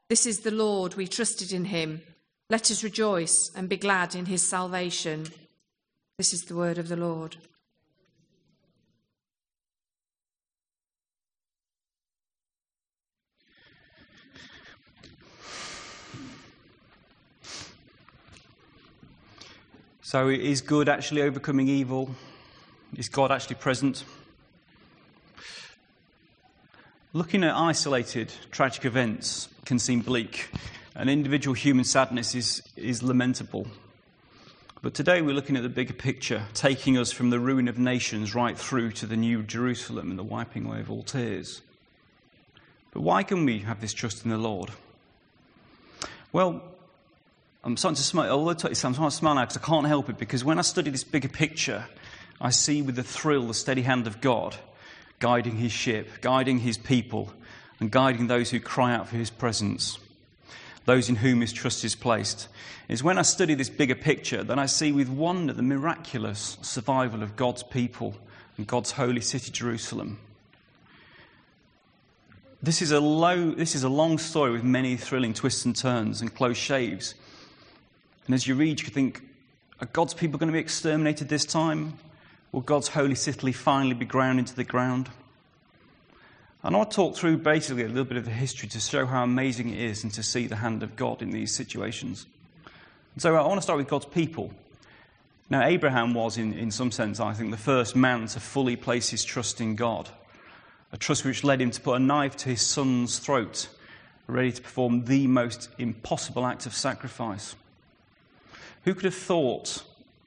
This 0.10 0.26
is 0.26 0.42
the 0.42 0.52
Lord, 0.52 0.96
we 0.96 1.08
trusted 1.08 1.52
in 1.52 1.66
him. 1.66 2.02
Let 2.50 2.70
us 2.70 2.84
rejoice 2.84 3.52
and 3.56 3.70
be 3.70 3.78
glad 3.78 4.14
in 4.16 4.26
his 4.28 4.48
salvation. 4.48 5.28
This 6.18 6.34
is 6.34 6.46
the 6.46 6.56
word 6.56 6.78
of 6.78 6.88
the 6.88 6.96
Lord. 6.96 7.38
So, 20.14 20.30
is 20.30 20.62
good 20.62 20.90
actually 20.90 21.24
overcoming 21.24 21.68
evil? 21.68 22.08
Is 22.96 23.10
God 23.10 23.32
actually 23.32 23.56
present? 23.56 24.06
Looking 27.14 27.44
at 27.44 27.56
isolated 27.56 28.32
tragic 28.52 28.86
events 28.86 29.50
can 29.66 29.80
seem 29.80 30.02
bleak, 30.02 30.52
and 30.96 31.10
individual 31.10 31.56
human 31.56 31.84
sadness 31.84 32.36
is, 32.36 32.62
is 32.76 33.02
lamentable. 33.02 33.66
But 34.84 34.94
today 34.94 35.24
we're 35.24 35.34
looking 35.34 35.58
at 35.58 35.64
the 35.64 35.68
bigger 35.70 35.96
picture, 35.96 36.44
taking 36.54 36.96
us 36.96 37.12
from 37.12 37.32
the 37.32 37.40
ruin 37.40 37.68
of 37.68 37.80
nations 37.80 38.36
right 38.36 38.56
through 38.56 38.92
to 38.92 39.08
the 39.08 39.18
new 39.18 39.42
Jerusalem 39.42 40.12
and 40.12 40.20
the 40.20 40.24
wiping 40.24 40.68
away 40.68 40.80
of 40.80 40.92
all 40.92 41.02
tears. 41.02 41.64
But 42.92 43.02
why 43.02 43.24
can 43.24 43.46
we 43.46 43.58
have 43.62 43.82
this 43.82 43.94
trust 43.94 44.26
in 44.26 44.30
the 44.30 44.38
Lord? 44.38 44.70
Well, 46.32 46.62
I'm 47.64 47.78
starting 47.78 47.96
to 47.96 48.04
smile. 48.04 48.32
Although 48.32 48.52
I'm 48.52 48.76
starting 48.76 48.94
to 48.94 49.12
smile 49.12 49.36
now 49.36 49.42
because 49.42 49.58
I 49.58 49.66
can't 49.66 49.88
help 49.88 50.10
it. 50.10 50.18
Because 50.18 50.44
when 50.44 50.60
I 50.60 50.64
study 50.64 50.92
this 50.92 51.04
bigger 51.04 51.30
picture, 51.30 51.86
I 52.42 52.50
see 52.50 52.82
with 52.82 53.00
a 53.00 53.04
thrill 53.04 53.48
the 53.48 53.54
steady 53.54 53.84
hand 53.84 54.08
of 54.08 54.20
God 54.20 54.56
guiding 55.20 55.56
his 55.56 55.72
ship, 55.72 56.10
guiding 56.20 56.60
his 56.60 56.78
people, 56.78 57.32
and 57.80 57.90
guiding 57.90 58.28
those 58.28 58.50
who 58.50 58.60
cry 58.60 58.94
out 58.94 59.08
for 59.08 59.16
his 59.16 59.30
presence, 59.30 59.98
those 60.84 61.08
in 61.08 61.16
whom 61.16 61.40
his 61.40 61.54
trust 61.54 61.86
is 61.86 61.96
placed. 61.96 62.50
It's 62.90 63.02
when 63.02 63.18
I 63.18 63.22
study 63.22 63.54
this 63.54 63.70
bigger 63.70 63.96
picture 63.96 64.44
that 64.44 64.60
I 64.60 64.66
see 64.66 64.92
with 64.92 65.08
wonder 65.08 65.54
the 65.54 65.64
miraculous 65.64 66.58
survival 66.62 67.24
of 67.24 67.38
God's 67.38 67.64
people 67.64 68.16
and 68.58 68.68
God's 68.68 68.92
holy 68.92 69.22
city, 69.22 69.50
Jerusalem. 69.50 70.20
This 72.62 72.82
is 72.82 72.92
a, 72.92 73.00
low, 73.00 73.52
this 73.52 73.76
is 73.76 73.84
a 73.84 73.90
long 73.90 74.18
story 74.18 74.52
with 74.52 74.64
many 74.64 74.98
thrilling 74.98 75.34
twists 75.34 75.64
and 75.64 75.76
turns 75.76 76.20
and 76.20 76.36
close 76.36 76.58
shaves. 76.58 77.16
And 78.26 78.36
as 78.36 78.48
you 78.48 78.56
read, 78.56 78.82
you 78.82 78.88
think, 78.88 79.22
are 79.82 79.88
God's 79.88 80.14
people 80.14 80.40
going 80.40 80.48
to 80.48 80.54
be 80.54 80.60
exterminated 80.60 81.30
this 81.30 81.46
time? 81.46 81.98
Will 82.52 82.62
God's 82.62 82.88
holy 82.88 83.16
city 83.16 83.52
finally 83.52 83.96
be 83.96 84.06
ground 84.06 84.40
into 84.40 84.56
the 84.56 84.64
ground? 84.64 85.10
And 86.64 86.76
I 86.76 86.78
want 86.78 86.92
to 86.92 86.96
talk 86.96 87.18
through 87.18 87.40
basically 87.40 87.84
a 87.84 87.90
little 87.90 88.06
bit 88.06 88.16
of 88.16 88.24
the 88.24 88.32
history 88.32 88.70
to 88.70 88.80
show 88.80 89.06
how 89.06 89.24
amazing 89.24 89.70
it 89.70 89.80
is 89.80 90.04
and 90.04 90.14
to 90.14 90.24
see 90.24 90.48
the 90.48 90.56
hand 90.56 90.82
of 90.82 90.96
God 90.96 91.22
in 91.22 91.32
these 91.32 91.54
situations. 91.54 92.26
So 93.18 93.36
I 93.36 93.46
want 93.46 93.58
to 93.58 93.62
start 93.62 93.78
with 93.78 93.90
God's 93.90 94.06
people. 94.06 94.52
Now, 95.50 95.66
Abraham 95.66 96.14
was, 96.14 96.38
in, 96.38 96.54
in 96.54 96.72
some 96.72 96.92
sense, 96.92 97.20
I 97.20 97.34
think, 97.34 97.52
the 97.52 97.58
first 97.58 97.96
man 97.96 98.28
to 98.28 98.40
fully 98.40 98.78
place 98.78 99.10
his 99.10 99.26
trust 99.26 99.60
in 99.60 99.76
God, 99.76 100.10
a 100.94 100.98
trust 100.98 101.26
which 101.26 101.44
led 101.44 101.62
him 101.62 101.70
to 101.72 101.82
put 101.82 101.98
a 101.98 102.00
knife 102.00 102.38
to 102.38 102.50
his 102.50 102.62
son's 102.62 103.20
throat, 103.20 103.68
ready 104.28 104.54
to 104.54 104.62
perform 104.62 105.04
the 105.04 105.28
most 105.28 105.68
impossible 105.78 106.46
act 106.46 106.66
of 106.66 106.74
sacrifice. 106.74 107.56
Who 108.84 108.94
could 108.94 109.06
have 109.06 109.16
thought, 109.16 109.84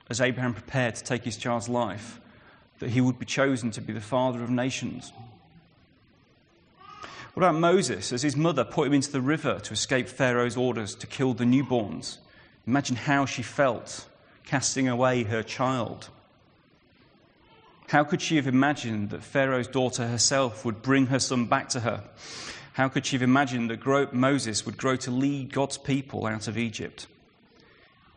as 0.08 0.20
Abraham 0.20 0.54
prepared 0.54 0.94
to 0.96 1.04
take 1.04 1.24
his 1.24 1.36
child's 1.36 1.68
life, 1.68 2.20
that 2.78 2.90
he 2.90 3.00
would 3.00 3.18
be 3.18 3.26
chosen 3.26 3.70
to 3.72 3.80
be 3.80 3.92
the 3.92 4.00
father 4.00 4.42
of 4.42 4.50
nations? 4.50 5.12
What 7.34 7.42
about 7.42 7.60
Moses, 7.60 8.12
as 8.12 8.22
his 8.22 8.36
mother 8.36 8.64
put 8.64 8.86
him 8.86 8.94
into 8.94 9.12
the 9.12 9.20
river 9.20 9.60
to 9.60 9.72
escape 9.74 10.08
Pharaoh's 10.08 10.56
orders 10.56 10.94
to 10.94 11.06
kill 11.06 11.34
the 11.34 11.44
newborns? 11.44 12.18
Imagine 12.66 12.96
how 12.96 13.26
she 13.26 13.42
felt 13.42 14.06
casting 14.46 14.88
away 14.88 15.24
her 15.24 15.42
child. 15.42 16.08
How 17.88 18.04
could 18.04 18.22
she 18.22 18.36
have 18.36 18.46
imagined 18.46 19.10
that 19.10 19.22
Pharaoh's 19.22 19.68
daughter 19.68 20.08
herself 20.08 20.64
would 20.64 20.82
bring 20.82 21.06
her 21.06 21.18
son 21.18 21.44
back 21.44 21.68
to 21.70 21.80
her? 21.80 22.04
How 22.72 22.88
could 22.88 23.04
she 23.04 23.16
have 23.16 23.22
imagined 23.22 23.70
that 23.70 24.12
Moses 24.12 24.64
would 24.64 24.76
grow 24.76 24.96
to 24.96 25.10
lead 25.10 25.52
God's 25.52 25.78
people 25.78 26.26
out 26.26 26.48
of 26.48 26.56
Egypt? 26.56 27.06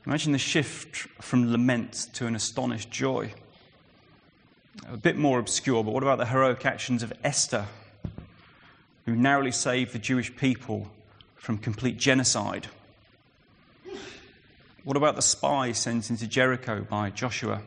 Imagine 0.06 0.32
the 0.32 0.38
shift 0.38 0.96
from 1.22 1.52
lament 1.52 2.08
to 2.14 2.26
an 2.26 2.36
astonished 2.36 2.90
joy. 2.90 3.34
A 4.88 4.98
bit 4.98 5.18
more 5.18 5.40
obscure, 5.40 5.84
but 5.84 5.94
what 5.94 6.04
about 6.04 6.18
the 6.18 6.26
heroic 6.26 6.66
actions 6.66 7.04
of 7.04 7.12
Esther, 7.24 7.66
who 9.06 9.16
narrowly 9.16 9.52
saved 9.52 9.92
the 9.92 10.00
Jewish 10.00 10.36
people 10.36 10.90
from 11.36 11.58
complete 11.58 11.98
genocide? 11.98 12.68
What 14.86 14.96
about 14.96 15.18
the 15.18 15.22
spies 15.22 15.78
sent 15.78 16.10
into 16.10 16.28
Jericho 16.28 16.88
by 16.90 17.10
Joshua? 17.10 17.62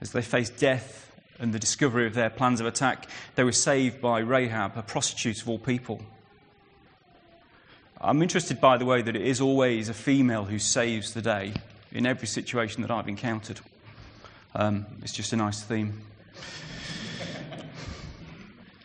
As 0.00 0.12
they 0.12 0.22
faced 0.22 0.58
death 0.58 1.10
and 1.38 1.54
the 1.54 1.58
discovery 1.58 2.06
of 2.06 2.14
their 2.14 2.30
plans 2.30 2.60
of 2.60 2.66
attack, 2.66 3.08
they 3.36 3.42
were 3.42 3.52
saved 3.52 4.02
by 4.02 4.18
Rahab, 4.18 4.76
a 4.76 4.82
prostitute 4.82 5.40
of 5.40 5.48
all 5.48 5.58
people. 5.58 6.02
I'm 8.00 8.22
interested, 8.22 8.60
by 8.60 8.76
the 8.76 8.84
way, 8.84 9.02
that 9.02 9.16
it 9.16 9.22
is 9.22 9.40
always 9.40 9.88
a 9.88 9.94
female 9.94 10.44
who 10.44 10.58
saves 10.58 11.14
the 11.14 11.22
day 11.22 11.54
in 11.92 12.06
every 12.06 12.26
situation 12.26 12.82
that 12.82 12.90
I've 12.90 13.08
encountered. 13.08 13.60
Um, 14.54 14.86
it's 15.02 15.12
just 15.12 15.32
a 15.32 15.36
nice 15.36 15.62
theme. 15.62 16.02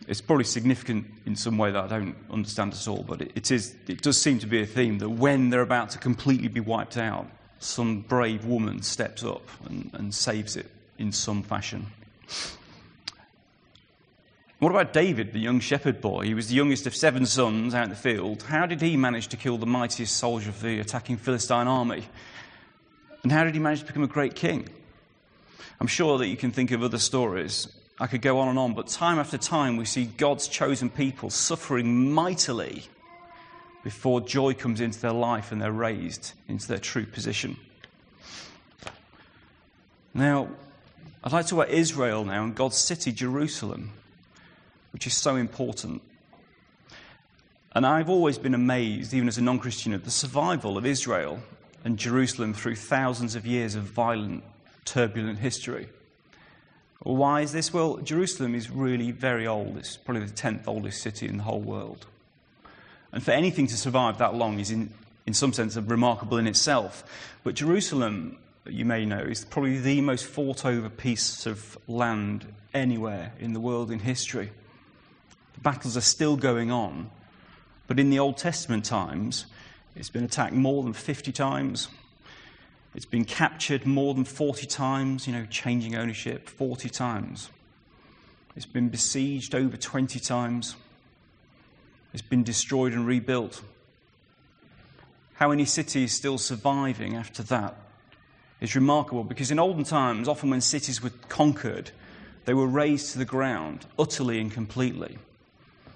It's 0.08 0.20
probably 0.20 0.44
significant 0.44 1.06
in 1.26 1.36
some 1.36 1.56
way 1.56 1.70
that 1.70 1.84
I 1.84 1.86
don't 1.86 2.16
understand 2.30 2.72
at 2.72 2.88
all, 2.88 3.04
but 3.04 3.20
it, 3.20 3.32
it, 3.36 3.50
is, 3.50 3.76
it 3.86 4.02
does 4.02 4.20
seem 4.20 4.38
to 4.40 4.46
be 4.46 4.60
a 4.60 4.66
theme 4.66 4.98
that 4.98 5.08
when 5.08 5.50
they're 5.50 5.60
about 5.60 5.90
to 5.90 5.98
completely 5.98 6.48
be 6.48 6.60
wiped 6.60 6.96
out, 6.96 7.26
some 7.60 8.00
brave 8.00 8.44
woman 8.44 8.82
steps 8.82 9.22
up 9.22 9.46
and, 9.68 9.90
and 9.92 10.14
saves 10.14 10.56
it 10.56 10.66
in 10.98 11.12
some 11.12 11.42
fashion. 11.42 11.86
What 14.60 14.72
about 14.72 14.92
David, 14.92 15.32
the 15.32 15.40
young 15.40 15.58
shepherd 15.58 16.02
boy? 16.02 16.26
He 16.26 16.34
was 16.34 16.48
the 16.48 16.54
youngest 16.54 16.86
of 16.86 16.94
seven 16.94 17.24
sons 17.24 17.74
out 17.74 17.84
in 17.84 17.88
the 17.88 17.96
field. 17.96 18.42
How 18.42 18.66
did 18.66 18.82
he 18.82 18.94
manage 18.94 19.28
to 19.28 19.38
kill 19.38 19.56
the 19.56 19.64
mightiest 19.64 20.16
soldier 20.16 20.50
of 20.50 20.60
the 20.60 20.80
attacking 20.80 21.16
Philistine 21.16 21.66
army? 21.66 22.04
And 23.22 23.32
how 23.32 23.44
did 23.44 23.54
he 23.54 23.60
manage 23.60 23.80
to 23.80 23.86
become 23.86 24.02
a 24.02 24.06
great 24.06 24.34
king? 24.34 24.68
I'm 25.80 25.86
sure 25.86 26.18
that 26.18 26.26
you 26.26 26.36
can 26.36 26.50
think 26.50 26.72
of 26.72 26.82
other 26.82 26.98
stories. 26.98 27.68
I 27.98 28.06
could 28.06 28.20
go 28.20 28.38
on 28.38 28.48
and 28.48 28.58
on, 28.58 28.74
but 28.74 28.88
time 28.88 29.18
after 29.18 29.38
time 29.38 29.78
we 29.78 29.86
see 29.86 30.04
God's 30.04 30.46
chosen 30.46 30.90
people 30.90 31.30
suffering 31.30 32.12
mightily 32.12 32.84
before 33.82 34.20
joy 34.20 34.52
comes 34.52 34.82
into 34.82 35.00
their 35.00 35.12
life 35.12 35.52
and 35.52 35.62
they're 35.62 35.72
raised 35.72 36.34
into 36.48 36.68
their 36.68 36.78
true 36.78 37.06
position. 37.06 37.56
Now, 40.12 40.50
I'd 41.24 41.32
like 41.32 41.46
to 41.46 41.50
talk 41.56 41.70
Israel 41.70 42.26
now 42.26 42.44
and 42.44 42.54
God's 42.54 42.76
city, 42.76 43.10
Jerusalem 43.10 43.92
which 44.92 45.06
is 45.06 45.16
so 45.16 45.36
important. 45.36 46.02
And 47.72 47.86
I've 47.86 48.08
always 48.08 48.38
been 48.38 48.54
amazed, 48.54 49.14
even 49.14 49.28
as 49.28 49.38
a 49.38 49.42
non 49.42 49.58
Christian, 49.58 49.92
at 49.92 50.04
the 50.04 50.10
survival 50.10 50.76
of 50.76 50.84
Israel 50.84 51.40
and 51.84 51.98
Jerusalem 51.98 52.52
through 52.52 52.74
thousands 52.74 53.36
of 53.36 53.46
years 53.46 53.74
of 53.74 53.84
violent, 53.84 54.42
turbulent 54.84 55.38
history. 55.38 55.88
Why 57.02 57.40
is 57.42 57.52
this? 57.52 57.72
Well, 57.72 57.98
Jerusalem 57.98 58.54
is 58.54 58.70
really 58.70 59.10
very 59.10 59.46
old. 59.46 59.78
It's 59.78 59.96
probably 59.96 60.26
the 60.26 60.32
10th 60.32 60.66
oldest 60.66 61.00
city 61.00 61.26
in 61.26 61.38
the 61.38 61.44
whole 61.44 61.60
world. 61.60 62.06
And 63.12 63.22
for 63.22 63.30
anything 63.30 63.66
to 63.68 63.76
survive 63.76 64.18
that 64.18 64.34
long 64.34 64.58
is, 64.58 64.70
in, 64.70 64.92
in 65.26 65.32
some 65.32 65.52
sense, 65.52 65.76
remarkable 65.76 66.36
in 66.38 66.46
itself. 66.46 67.04
But 67.42 67.54
Jerusalem, 67.54 68.36
you 68.66 68.84
may 68.84 69.06
know, 69.06 69.20
is 69.20 69.44
probably 69.44 69.78
the 69.78 70.00
most 70.02 70.26
fought 70.26 70.66
over 70.66 70.90
piece 70.90 71.46
of 71.46 71.78
land 71.88 72.52
anywhere 72.74 73.32
in 73.40 73.54
the 73.54 73.60
world 73.60 73.90
in 73.90 74.00
history 74.00 74.50
battles 75.62 75.96
are 75.96 76.02
still 76.02 76.36
going 76.36 76.70
on. 76.70 77.10
But 77.86 77.98
in 77.98 78.10
the 78.10 78.18
Old 78.18 78.36
Testament 78.36 78.84
times, 78.84 79.46
it's 79.96 80.10
been 80.10 80.24
attacked 80.24 80.54
more 80.54 80.82
than 80.82 80.92
50 80.92 81.32
times. 81.32 81.88
It's 82.94 83.06
been 83.06 83.24
captured 83.24 83.86
more 83.86 84.14
than 84.14 84.24
40 84.24 84.66
times, 84.66 85.26
you 85.26 85.32
know, 85.32 85.46
changing 85.46 85.94
ownership 85.94 86.48
40 86.48 86.88
times. 86.88 87.50
It's 88.56 88.66
been 88.66 88.88
besieged 88.88 89.54
over 89.54 89.76
20 89.76 90.18
times. 90.20 90.76
It's 92.12 92.22
been 92.22 92.42
destroyed 92.42 92.92
and 92.92 93.06
rebuilt. 93.06 93.62
How 95.34 95.48
many 95.48 95.64
cities 95.64 96.12
still 96.12 96.38
surviving 96.38 97.16
after 97.16 97.42
that 97.44 97.76
is 98.60 98.74
remarkable 98.74 99.24
because 99.24 99.50
in 99.50 99.58
olden 99.58 99.84
times, 99.84 100.28
often 100.28 100.50
when 100.50 100.60
cities 100.60 101.02
were 101.02 101.12
conquered, 101.28 101.92
they 102.44 102.54
were 102.54 102.66
razed 102.66 103.12
to 103.12 103.18
the 103.18 103.24
ground 103.24 103.86
utterly 103.98 104.40
and 104.40 104.52
completely. 104.52 105.18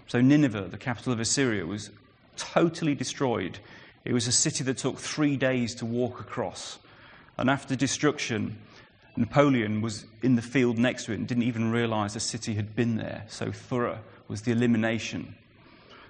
So, 0.07 0.21
Nineveh, 0.21 0.69
the 0.71 0.79
capital 0.79 1.13
of 1.13 1.21
Assyria, 1.21 1.67
was 1.67 1.91
totally 2.37 2.95
destroyed. 2.95 3.59
It 4.05 4.13
was 4.13 4.27
a 4.27 4.33
city 4.33 4.65
that 4.65 4.79
took 4.79 4.99
three 4.99 5.37
days 5.37 5.75
to 5.77 5.87
walk 5.87 6.21
across. 6.21 6.79
And 7.39 7.49
after 7.51 7.75
destruction, 7.75 8.59
Napoleon 9.17 9.81
was 9.81 10.05
in 10.23 10.37
the 10.37 10.43
field 10.43 10.79
next 10.79 11.05
to 11.05 11.13
it 11.13 11.19
and 11.19 11.29
didn't 11.29 11.45
even 11.45 11.71
realize 11.71 12.15
the 12.15 12.21
city 12.21 12.55
had 12.55 12.75
been 12.75 12.97
there. 12.97 13.25
So 13.29 13.53
thorough 13.53 13.99
was 14.29 14.43
the 14.43 14.53
elimination. 14.53 15.35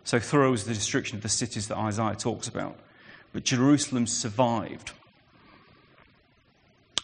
So 0.04 0.18
thorough 0.18 0.50
was 0.50 0.64
the 0.64 0.74
destruction 0.74 1.16
of 1.16 1.22
the 1.22 1.28
cities 1.28 1.68
that 1.68 1.78
Isaiah 1.78 2.14
talks 2.14 2.48
about. 2.48 2.78
But 3.32 3.44
Jerusalem 3.44 4.06
survived. 4.06 4.92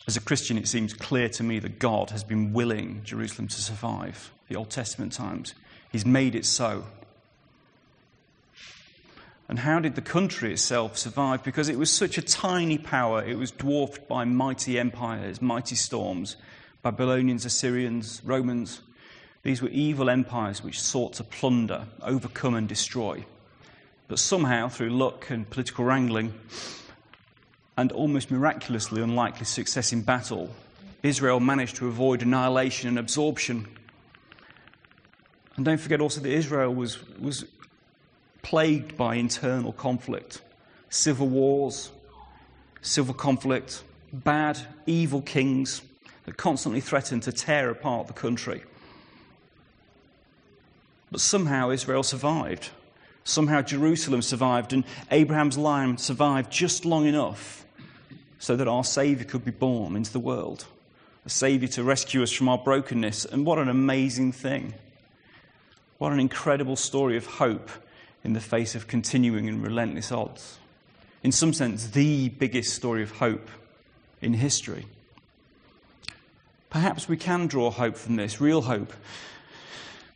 As 0.06 0.16
a 0.16 0.20
Christian, 0.20 0.58
it 0.58 0.68
seems 0.68 0.92
clear 0.92 1.28
to 1.30 1.42
me 1.42 1.58
that 1.60 1.78
God 1.78 2.10
has 2.10 2.24
been 2.24 2.52
willing 2.52 3.02
Jerusalem 3.04 3.48
to 3.48 3.60
survive 3.60 4.32
the 4.48 4.56
Old 4.56 4.70
Testament 4.70 5.12
times. 5.12 5.54
He's 5.90 6.06
made 6.06 6.34
it 6.34 6.46
so. 6.46 6.84
And 9.48 9.58
how 9.58 9.80
did 9.80 9.96
the 9.96 10.00
country 10.00 10.52
itself 10.52 10.96
survive? 10.96 11.42
Because 11.42 11.68
it 11.68 11.76
was 11.78 11.90
such 11.90 12.16
a 12.16 12.22
tiny 12.22 12.78
power, 12.78 13.24
it 13.24 13.36
was 13.36 13.50
dwarfed 13.50 14.06
by 14.06 14.24
mighty 14.24 14.78
empires, 14.78 15.42
mighty 15.42 15.74
storms 15.74 16.36
Babylonians, 16.82 17.44
Assyrians, 17.44 18.22
Romans. 18.24 18.80
These 19.42 19.60
were 19.60 19.68
evil 19.68 20.08
empires 20.08 20.62
which 20.62 20.80
sought 20.80 21.14
to 21.14 21.24
plunder, 21.24 21.86
overcome, 22.00 22.54
and 22.54 22.66
destroy. 22.66 23.24
But 24.08 24.18
somehow, 24.18 24.68
through 24.68 24.90
luck 24.90 25.28
and 25.30 25.48
political 25.50 25.84
wrangling, 25.84 26.32
and 27.76 27.92
almost 27.92 28.30
miraculously 28.30 29.02
unlikely 29.02 29.44
success 29.44 29.92
in 29.92 30.02
battle, 30.02 30.54
Israel 31.02 31.40
managed 31.40 31.76
to 31.76 31.88
avoid 31.88 32.22
annihilation 32.22 32.88
and 32.88 32.98
absorption 32.98 33.66
and 35.56 35.64
don't 35.64 35.80
forget 35.80 36.00
also 36.00 36.20
that 36.20 36.30
Israel 36.30 36.74
was, 36.74 36.98
was 37.18 37.44
plagued 38.42 38.96
by 38.96 39.16
internal 39.16 39.72
conflict, 39.72 40.40
civil 40.88 41.28
wars, 41.28 41.90
civil 42.82 43.14
conflict, 43.14 43.82
bad, 44.12 44.58
evil 44.86 45.22
kings 45.22 45.82
that 46.24 46.36
constantly 46.36 46.80
threatened 46.80 47.22
to 47.24 47.32
tear 47.32 47.70
apart 47.70 48.06
the 48.06 48.12
country. 48.12 48.62
But 51.10 51.20
somehow 51.20 51.70
Israel 51.70 52.02
survived. 52.02 52.70
Somehow 53.24 53.62
Jerusalem 53.62 54.22
survived, 54.22 54.72
and 54.72 54.84
Abraham's 55.10 55.58
line 55.58 55.98
survived 55.98 56.50
just 56.50 56.84
long 56.84 57.06
enough 57.06 57.66
so 58.38 58.56
that 58.56 58.66
our 58.66 58.84
Saviour 58.84 59.24
could 59.24 59.44
be 59.44 59.50
born 59.50 59.94
into 59.94 60.12
the 60.12 60.18
world. 60.18 60.66
A 61.26 61.30
Saviour 61.30 61.68
to 61.72 61.84
rescue 61.84 62.22
us 62.22 62.32
from 62.32 62.48
our 62.48 62.56
brokenness. 62.56 63.26
And 63.26 63.44
what 63.44 63.58
an 63.58 63.68
amazing 63.68 64.32
thing! 64.32 64.72
What 66.00 66.12
an 66.12 66.18
incredible 66.18 66.76
story 66.76 67.18
of 67.18 67.26
hope 67.26 67.68
in 68.24 68.32
the 68.32 68.40
face 68.40 68.74
of 68.74 68.86
continuing 68.86 69.50
and 69.50 69.62
relentless 69.62 70.10
odds. 70.10 70.58
In 71.22 71.30
some 71.30 71.52
sense, 71.52 71.88
the 71.88 72.30
biggest 72.30 72.72
story 72.72 73.02
of 73.02 73.10
hope 73.10 73.50
in 74.22 74.32
history. 74.32 74.86
Perhaps 76.70 77.06
we 77.06 77.18
can 77.18 77.48
draw 77.48 77.70
hope 77.70 77.98
from 77.98 78.16
this, 78.16 78.40
real 78.40 78.62
hope, 78.62 78.94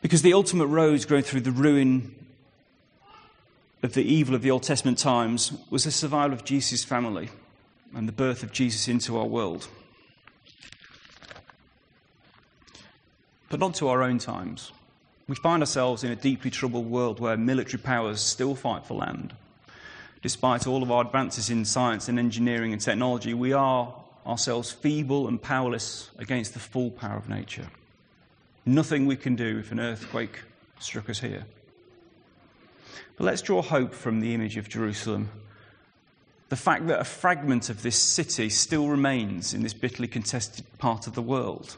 because 0.00 0.22
the 0.22 0.32
ultimate 0.32 0.68
roads 0.68 1.04
going 1.04 1.22
through 1.22 1.42
the 1.42 1.52
ruin 1.52 2.14
of 3.82 3.92
the 3.92 4.04
evil 4.04 4.34
of 4.34 4.40
the 4.40 4.50
Old 4.50 4.62
Testament 4.62 4.96
times 4.96 5.52
was 5.68 5.84
the 5.84 5.90
survival 5.90 6.32
of 6.32 6.46
Jesus' 6.46 6.82
family 6.82 7.28
and 7.94 8.08
the 8.08 8.12
birth 8.12 8.42
of 8.42 8.52
Jesus 8.52 8.88
into 8.88 9.18
our 9.18 9.26
world. 9.26 9.68
But 13.50 13.60
not 13.60 13.74
to 13.74 13.88
our 13.88 14.02
own 14.02 14.16
times. 14.16 14.72
We 15.26 15.36
find 15.36 15.62
ourselves 15.62 16.04
in 16.04 16.10
a 16.10 16.16
deeply 16.16 16.50
troubled 16.50 16.90
world 16.90 17.18
where 17.18 17.36
military 17.36 17.82
powers 17.82 18.20
still 18.20 18.54
fight 18.54 18.84
for 18.86 18.94
land. 18.94 19.34
Despite 20.20 20.66
all 20.66 20.82
of 20.82 20.90
our 20.90 21.02
advances 21.02 21.50
in 21.50 21.64
science 21.64 22.08
and 22.08 22.18
engineering 22.18 22.72
and 22.72 22.80
technology, 22.80 23.32
we 23.32 23.52
are 23.52 23.94
ourselves 24.26 24.70
feeble 24.70 25.28
and 25.28 25.40
powerless 25.40 26.10
against 26.18 26.54
the 26.54 26.60
full 26.60 26.90
power 26.90 27.16
of 27.16 27.28
nature. 27.28 27.68
Nothing 28.66 29.06
we 29.06 29.16
can 29.16 29.36
do 29.36 29.58
if 29.58 29.72
an 29.72 29.80
earthquake 29.80 30.40
struck 30.78 31.08
us 31.10 31.20
here. 31.20 31.44
But 33.16 33.24
let's 33.24 33.42
draw 33.42 33.62
hope 33.62 33.94
from 33.94 34.20
the 34.20 34.34
image 34.34 34.56
of 34.56 34.68
Jerusalem. 34.68 35.30
The 36.48 36.56
fact 36.56 36.86
that 36.88 37.00
a 37.00 37.04
fragment 37.04 37.70
of 37.70 37.82
this 37.82 38.02
city 38.02 38.48
still 38.48 38.88
remains 38.88 39.54
in 39.54 39.62
this 39.62 39.74
bitterly 39.74 40.08
contested 40.08 40.64
part 40.78 41.06
of 41.06 41.14
the 41.14 41.22
world. 41.22 41.76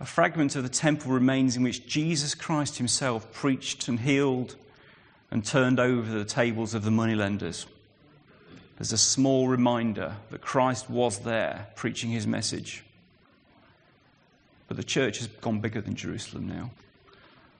A 0.00 0.06
fragment 0.06 0.56
of 0.56 0.62
the 0.62 0.70
temple 0.70 1.12
remains 1.12 1.56
in 1.56 1.62
which 1.62 1.86
Jesus 1.86 2.34
Christ 2.34 2.78
himself 2.78 3.30
preached 3.32 3.86
and 3.86 4.00
healed 4.00 4.56
and 5.30 5.44
turned 5.44 5.78
over 5.78 6.10
the 6.10 6.24
tables 6.24 6.72
of 6.72 6.84
the 6.84 6.90
moneylenders. 6.90 7.66
There's 8.78 8.92
a 8.94 8.98
small 8.98 9.46
reminder 9.46 10.16
that 10.30 10.40
Christ 10.40 10.88
was 10.88 11.18
there 11.18 11.66
preaching 11.76 12.10
his 12.10 12.26
message. 12.26 12.82
But 14.68 14.78
the 14.78 14.82
church 14.82 15.18
has 15.18 15.26
gone 15.26 15.60
bigger 15.60 15.82
than 15.82 15.96
Jerusalem 15.96 16.48
now. 16.48 16.70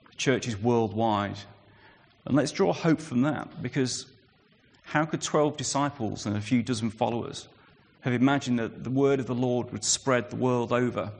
The 0.09 0.15
church 0.15 0.47
is 0.47 0.57
worldwide. 0.57 1.37
And 2.25 2.35
let's 2.35 2.51
draw 2.51 2.73
hope 2.73 2.99
from 2.99 3.21
that 3.21 3.61
because 3.61 4.07
how 4.81 5.05
could 5.05 5.21
12 5.21 5.57
disciples 5.57 6.25
and 6.25 6.35
a 6.35 6.41
few 6.41 6.63
dozen 6.63 6.89
followers 6.89 7.47
have 7.99 8.13
imagined 8.13 8.57
that 8.57 8.83
the 8.83 8.89
word 8.89 9.19
of 9.19 9.27
the 9.27 9.35
Lord 9.35 9.71
would 9.71 9.83
spread 9.83 10.31
the 10.31 10.37
world 10.37 10.71
over? 10.71 11.11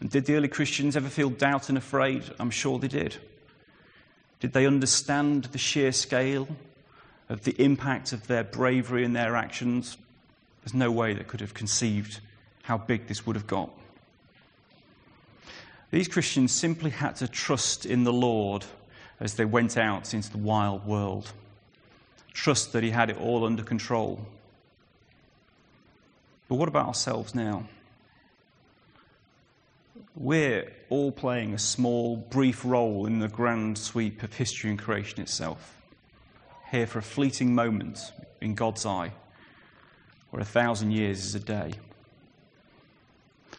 And 0.00 0.10
did 0.10 0.26
the 0.26 0.34
early 0.34 0.48
Christians 0.48 0.96
ever 0.96 1.08
feel 1.08 1.30
doubt 1.30 1.68
and 1.68 1.78
afraid? 1.78 2.24
I'm 2.38 2.50
sure 2.50 2.78
they 2.78 2.88
did. 2.88 3.16
Did 4.40 4.52
they 4.52 4.66
understand 4.66 5.44
the 5.44 5.58
sheer 5.58 5.92
scale 5.92 6.48
of 7.28 7.44
the 7.44 7.60
impact 7.62 8.12
of 8.12 8.26
their 8.26 8.44
bravery 8.44 9.04
and 9.04 9.16
their 9.16 9.36
actions? 9.36 9.96
There's 10.62 10.74
no 10.74 10.90
way 10.90 11.14
they 11.14 11.24
could 11.24 11.40
have 11.40 11.54
conceived 11.54 12.20
how 12.62 12.76
big 12.76 13.06
this 13.06 13.26
would 13.26 13.36
have 13.36 13.46
got. 13.46 13.70
These 15.90 16.08
Christians 16.08 16.52
simply 16.52 16.90
had 16.90 17.16
to 17.16 17.28
trust 17.28 17.86
in 17.86 18.04
the 18.04 18.12
Lord 18.12 18.64
as 19.20 19.34
they 19.34 19.44
went 19.44 19.76
out 19.76 20.12
into 20.12 20.30
the 20.30 20.38
wild 20.38 20.84
world. 20.84 21.32
Trust 22.34 22.72
that 22.72 22.82
He 22.82 22.90
had 22.90 23.08
it 23.08 23.18
all 23.18 23.46
under 23.46 23.62
control. 23.62 24.26
But 26.48 26.56
what 26.56 26.68
about 26.68 26.88
ourselves 26.88 27.34
now? 27.34 27.66
We're 30.18 30.72
all 30.88 31.12
playing 31.12 31.52
a 31.52 31.58
small, 31.58 32.16
brief 32.16 32.64
role 32.64 33.04
in 33.04 33.18
the 33.18 33.28
grand 33.28 33.76
sweep 33.76 34.22
of 34.22 34.32
history 34.32 34.70
and 34.70 34.78
creation 34.78 35.20
itself. 35.20 35.76
Here 36.70 36.86
for 36.86 37.00
a 37.00 37.02
fleeting 37.02 37.54
moment 37.54 38.12
in 38.40 38.54
God's 38.54 38.86
eye, 38.86 39.12
where 40.30 40.40
a 40.40 40.46
thousand 40.46 40.92
years 40.92 41.22
is 41.22 41.34
a 41.34 41.40
day. 41.40 41.74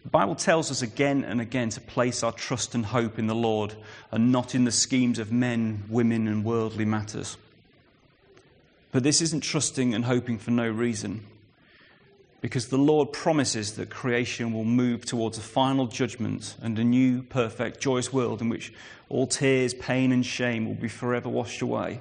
The 0.02 0.10
Bible 0.10 0.34
tells 0.34 0.72
us 0.72 0.82
again 0.82 1.24
and 1.24 1.40
again 1.40 1.70
to 1.70 1.82
place 1.82 2.24
our 2.24 2.32
trust 2.32 2.74
and 2.74 2.88
hope 2.88 3.20
in 3.20 3.28
the 3.28 3.36
Lord 3.36 3.76
and 4.12 4.32
not 4.32 4.56
in 4.56 4.64
the 4.64 4.72
schemes 4.72 5.20
of 5.20 5.32
men, 5.32 5.84
women, 5.90 6.28
and 6.28 6.44
worldly 6.44 6.86
matters. 6.86 7.38
But 8.92 9.04
this 9.04 9.22
isn't 9.22 9.42
trusting 9.42 9.94
and 9.94 10.06
hoping 10.06 10.40
for 10.40 10.50
no 10.50 10.68
reason 10.68 11.24
because 12.42 12.68
the 12.68 12.78
Lord 12.78 13.12
promises 13.12 13.74
that 13.74 13.90
creation 13.90 14.54
will 14.54 14.64
move 14.64 15.06
towards 15.06 15.38
a 15.38 15.42
final 15.42 15.88
judgment 15.88 16.56
and 16.62 16.78
a 16.78 16.84
new, 16.84 17.24
perfect, 17.24 17.80
joyous 17.80 18.14
world 18.14 18.42
in 18.42 18.50
which 18.50 18.72
all 19.10 19.26
tears, 19.26 19.74
pain, 19.74 20.12
and 20.12 20.26
shame 20.26 20.66
will 20.66 20.76
be 20.76 20.88
forever 20.88 21.30
washed 21.30 21.62
away. 21.62 22.00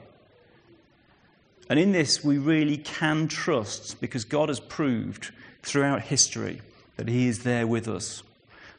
And 1.68 1.80
in 1.80 1.92
this, 1.92 2.22
we 2.22 2.38
really 2.38 2.76
can 2.76 3.28
trust 3.28 4.00
because 4.00 4.24
God 4.24 4.48
has 4.50 4.60
proved 4.60 5.32
throughout 5.62 6.02
history 6.02 6.60
that 6.96 7.08
He 7.08 7.26
is 7.26 7.42
there 7.42 7.66
with 7.66 7.88
us, 7.88 8.22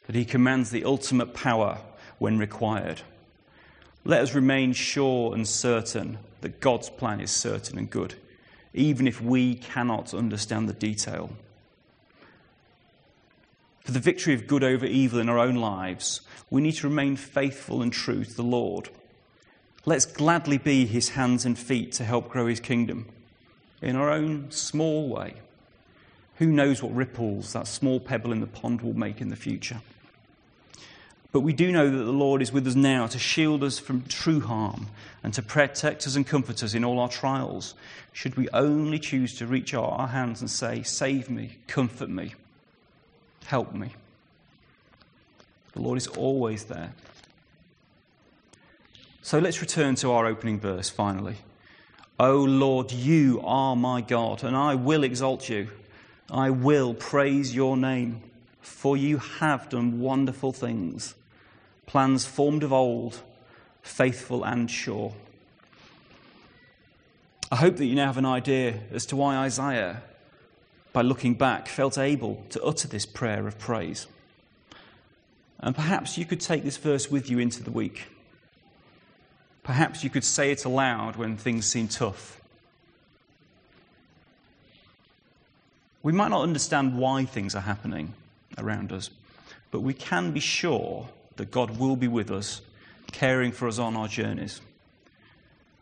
that 0.06 0.16
He 0.16 0.24
commands 0.24 0.70
the 0.70 0.84
ultimate 0.84 1.34
power 1.34 1.78
when 2.18 2.38
required. 2.38 3.02
Let 4.04 4.22
us 4.22 4.34
remain 4.34 4.72
sure 4.72 5.34
and 5.34 5.46
certain 5.46 6.18
that 6.40 6.60
God's 6.60 6.88
plan 6.88 7.20
is 7.20 7.30
certain 7.30 7.78
and 7.78 7.90
good, 7.90 8.14
even 8.72 9.06
if 9.06 9.20
we 9.20 9.56
cannot 9.56 10.14
understand 10.14 10.68
the 10.68 10.72
detail. 10.72 11.30
For 13.88 13.92
the 13.92 14.00
victory 14.00 14.34
of 14.34 14.46
good 14.46 14.62
over 14.62 14.84
evil 14.84 15.18
in 15.18 15.30
our 15.30 15.38
own 15.38 15.54
lives, 15.54 16.20
we 16.50 16.60
need 16.60 16.72
to 16.72 16.88
remain 16.90 17.16
faithful 17.16 17.80
and 17.80 17.90
true 17.90 18.22
to 18.22 18.34
the 18.34 18.42
Lord. 18.42 18.90
Let's 19.86 20.04
gladly 20.04 20.58
be 20.58 20.84
his 20.84 21.08
hands 21.08 21.46
and 21.46 21.58
feet 21.58 21.92
to 21.92 22.04
help 22.04 22.28
grow 22.28 22.48
his 22.48 22.60
kingdom 22.60 23.08
in 23.80 23.96
our 23.96 24.10
own 24.10 24.50
small 24.50 25.08
way. 25.08 25.36
Who 26.34 26.48
knows 26.48 26.82
what 26.82 26.94
ripples 26.94 27.54
that 27.54 27.66
small 27.66 27.98
pebble 27.98 28.30
in 28.30 28.42
the 28.42 28.46
pond 28.46 28.82
will 28.82 28.92
make 28.92 29.22
in 29.22 29.30
the 29.30 29.36
future? 29.36 29.80
But 31.32 31.40
we 31.40 31.54
do 31.54 31.72
know 31.72 31.88
that 31.88 32.04
the 32.04 32.12
Lord 32.12 32.42
is 32.42 32.52
with 32.52 32.66
us 32.66 32.74
now 32.74 33.06
to 33.06 33.18
shield 33.18 33.64
us 33.64 33.78
from 33.78 34.02
true 34.02 34.40
harm 34.40 34.88
and 35.22 35.32
to 35.32 35.40
protect 35.40 36.06
us 36.06 36.14
and 36.14 36.26
comfort 36.26 36.62
us 36.62 36.74
in 36.74 36.84
all 36.84 36.98
our 36.98 37.08
trials, 37.08 37.74
should 38.12 38.36
we 38.36 38.50
only 38.50 38.98
choose 38.98 39.34
to 39.36 39.46
reach 39.46 39.72
out 39.72 39.84
our 39.84 40.08
hands 40.08 40.42
and 40.42 40.50
say, 40.50 40.82
Save 40.82 41.30
me, 41.30 41.56
comfort 41.66 42.10
me, 42.10 42.34
Help 43.48 43.72
me. 43.74 43.88
The 45.72 45.80
Lord 45.80 45.96
is 45.96 46.06
always 46.06 46.64
there. 46.64 46.92
So 49.22 49.38
let's 49.38 49.62
return 49.62 49.94
to 49.96 50.12
our 50.12 50.26
opening 50.26 50.60
verse 50.60 50.90
finally. 50.90 51.36
O 52.20 52.40
Lord, 52.40 52.92
you 52.92 53.40
are 53.42 53.74
my 53.74 54.02
God, 54.02 54.44
and 54.44 54.54
I 54.54 54.74
will 54.74 55.02
exalt 55.02 55.48
you. 55.48 55.68
I 56.30 56.50
will 56.50 56.92
praise 56.92 57.54
your 57.54 57.78
name, 57.78 58.20
for 58.60 58.98
you 58.98 59.16
have 59.16 59.70
done 59.70 59.98
wonderful 59.98 60.52
things, 60.52 61.14
plans 61.86 62.26
formed 62.26 62.62
of 62.62 62.70
old, 62.70 63.22
faithful 63.80 64.44
and 64.44 64.70
sure. 64.70 65.14
I 67.50 67.56
hope 67.56 67.78
that 67.78 67.86
you 67.86 67.94
now 67.94 68.08
have 68.08 68.18
an 68.18 68.26
idea 68.26 68.80
as 68.92 69.06
to 69.06 69.16
why 69.16 69.38
Isaiah 69.38 70.02
by 70.92 71.02
looking 71.02 71.34
back, 71.34 71.68
felt 71.68 71.98
able 71.98 72.42
to 72.50 72.62
utter 72.62 72.88
this 72.88 73.06
prayer 73.06 73.46
of 73.46 73.58
praise. 73.58 74.06
And 75.60 75.74
perhaps 75.74 76.16
you 76.16 76.24
could 76.24 76.40
take 76.40 76.64
this 76.64 76.76
verse 76.76 77.10
with 77.10 77.28
you 77.28 77.38
into 77.38 77.62
the 77.62 77.70
week. 77.70 78.06
Perhaps 79.62 80.02
you 80.02 80.10
could 80.10 80.24
say 80.24 80.50
it 80.50 80.64
aloud 80.64 81.16
when 81.16 81.36
things 81.36 81.66
seem 81.66 81.88
tough. 81.88 82.40
We 86.02 86.12
might 86.12 86.28
not 86.28 86.42
understand 86.42 86.96
why 86.96 87.24
things 87.24 87.54
are 87.54 87.60
happening 87.60 88.14
around 88.56 88.92
us, 88.92 89.10
but 89.70 89.80
we 89.80 89.94
can 89.94 90.32
be 90.32 90.40
sure 90.40 91.08
that 91.36 91.50
God 91.50 91.78
will 91.78 91.96
be 91.96 92.08
with 92.08 92.30
us, 92.30 92.62
caring 93.12 93.52
for 93.52 93.68
us 93.68 93.78
on 93.78 93.96
our 93.96 94.08
journeys. 94.08 94.60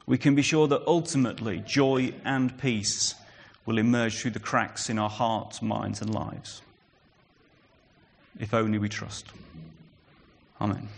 We 0.07 0.19
can 0.19 0.35
be 0.35 0.43
sure 0.43 0.67
that 0.69 0.87
ultimately 0.87 1.63
joy 1.67 2.15
and 2.25 2.57
peace 2.59 3.15
will 3.67 3.79
emerge 3.79 4.21
through 4.21 4.31
the 4.31 4.39
cracks 4.39 4.89
in 4.89 4.99
our 4.99 5.11
hearts, 5.11 5.61
minds, 5.61 6.01
and 6.01 6.15
lives. 6.15 6.63
If 8.39 8.55
only 8.55 8.79
we 8.79 8.89
trust. 8.89 9.27
Amen. 10.61 10.89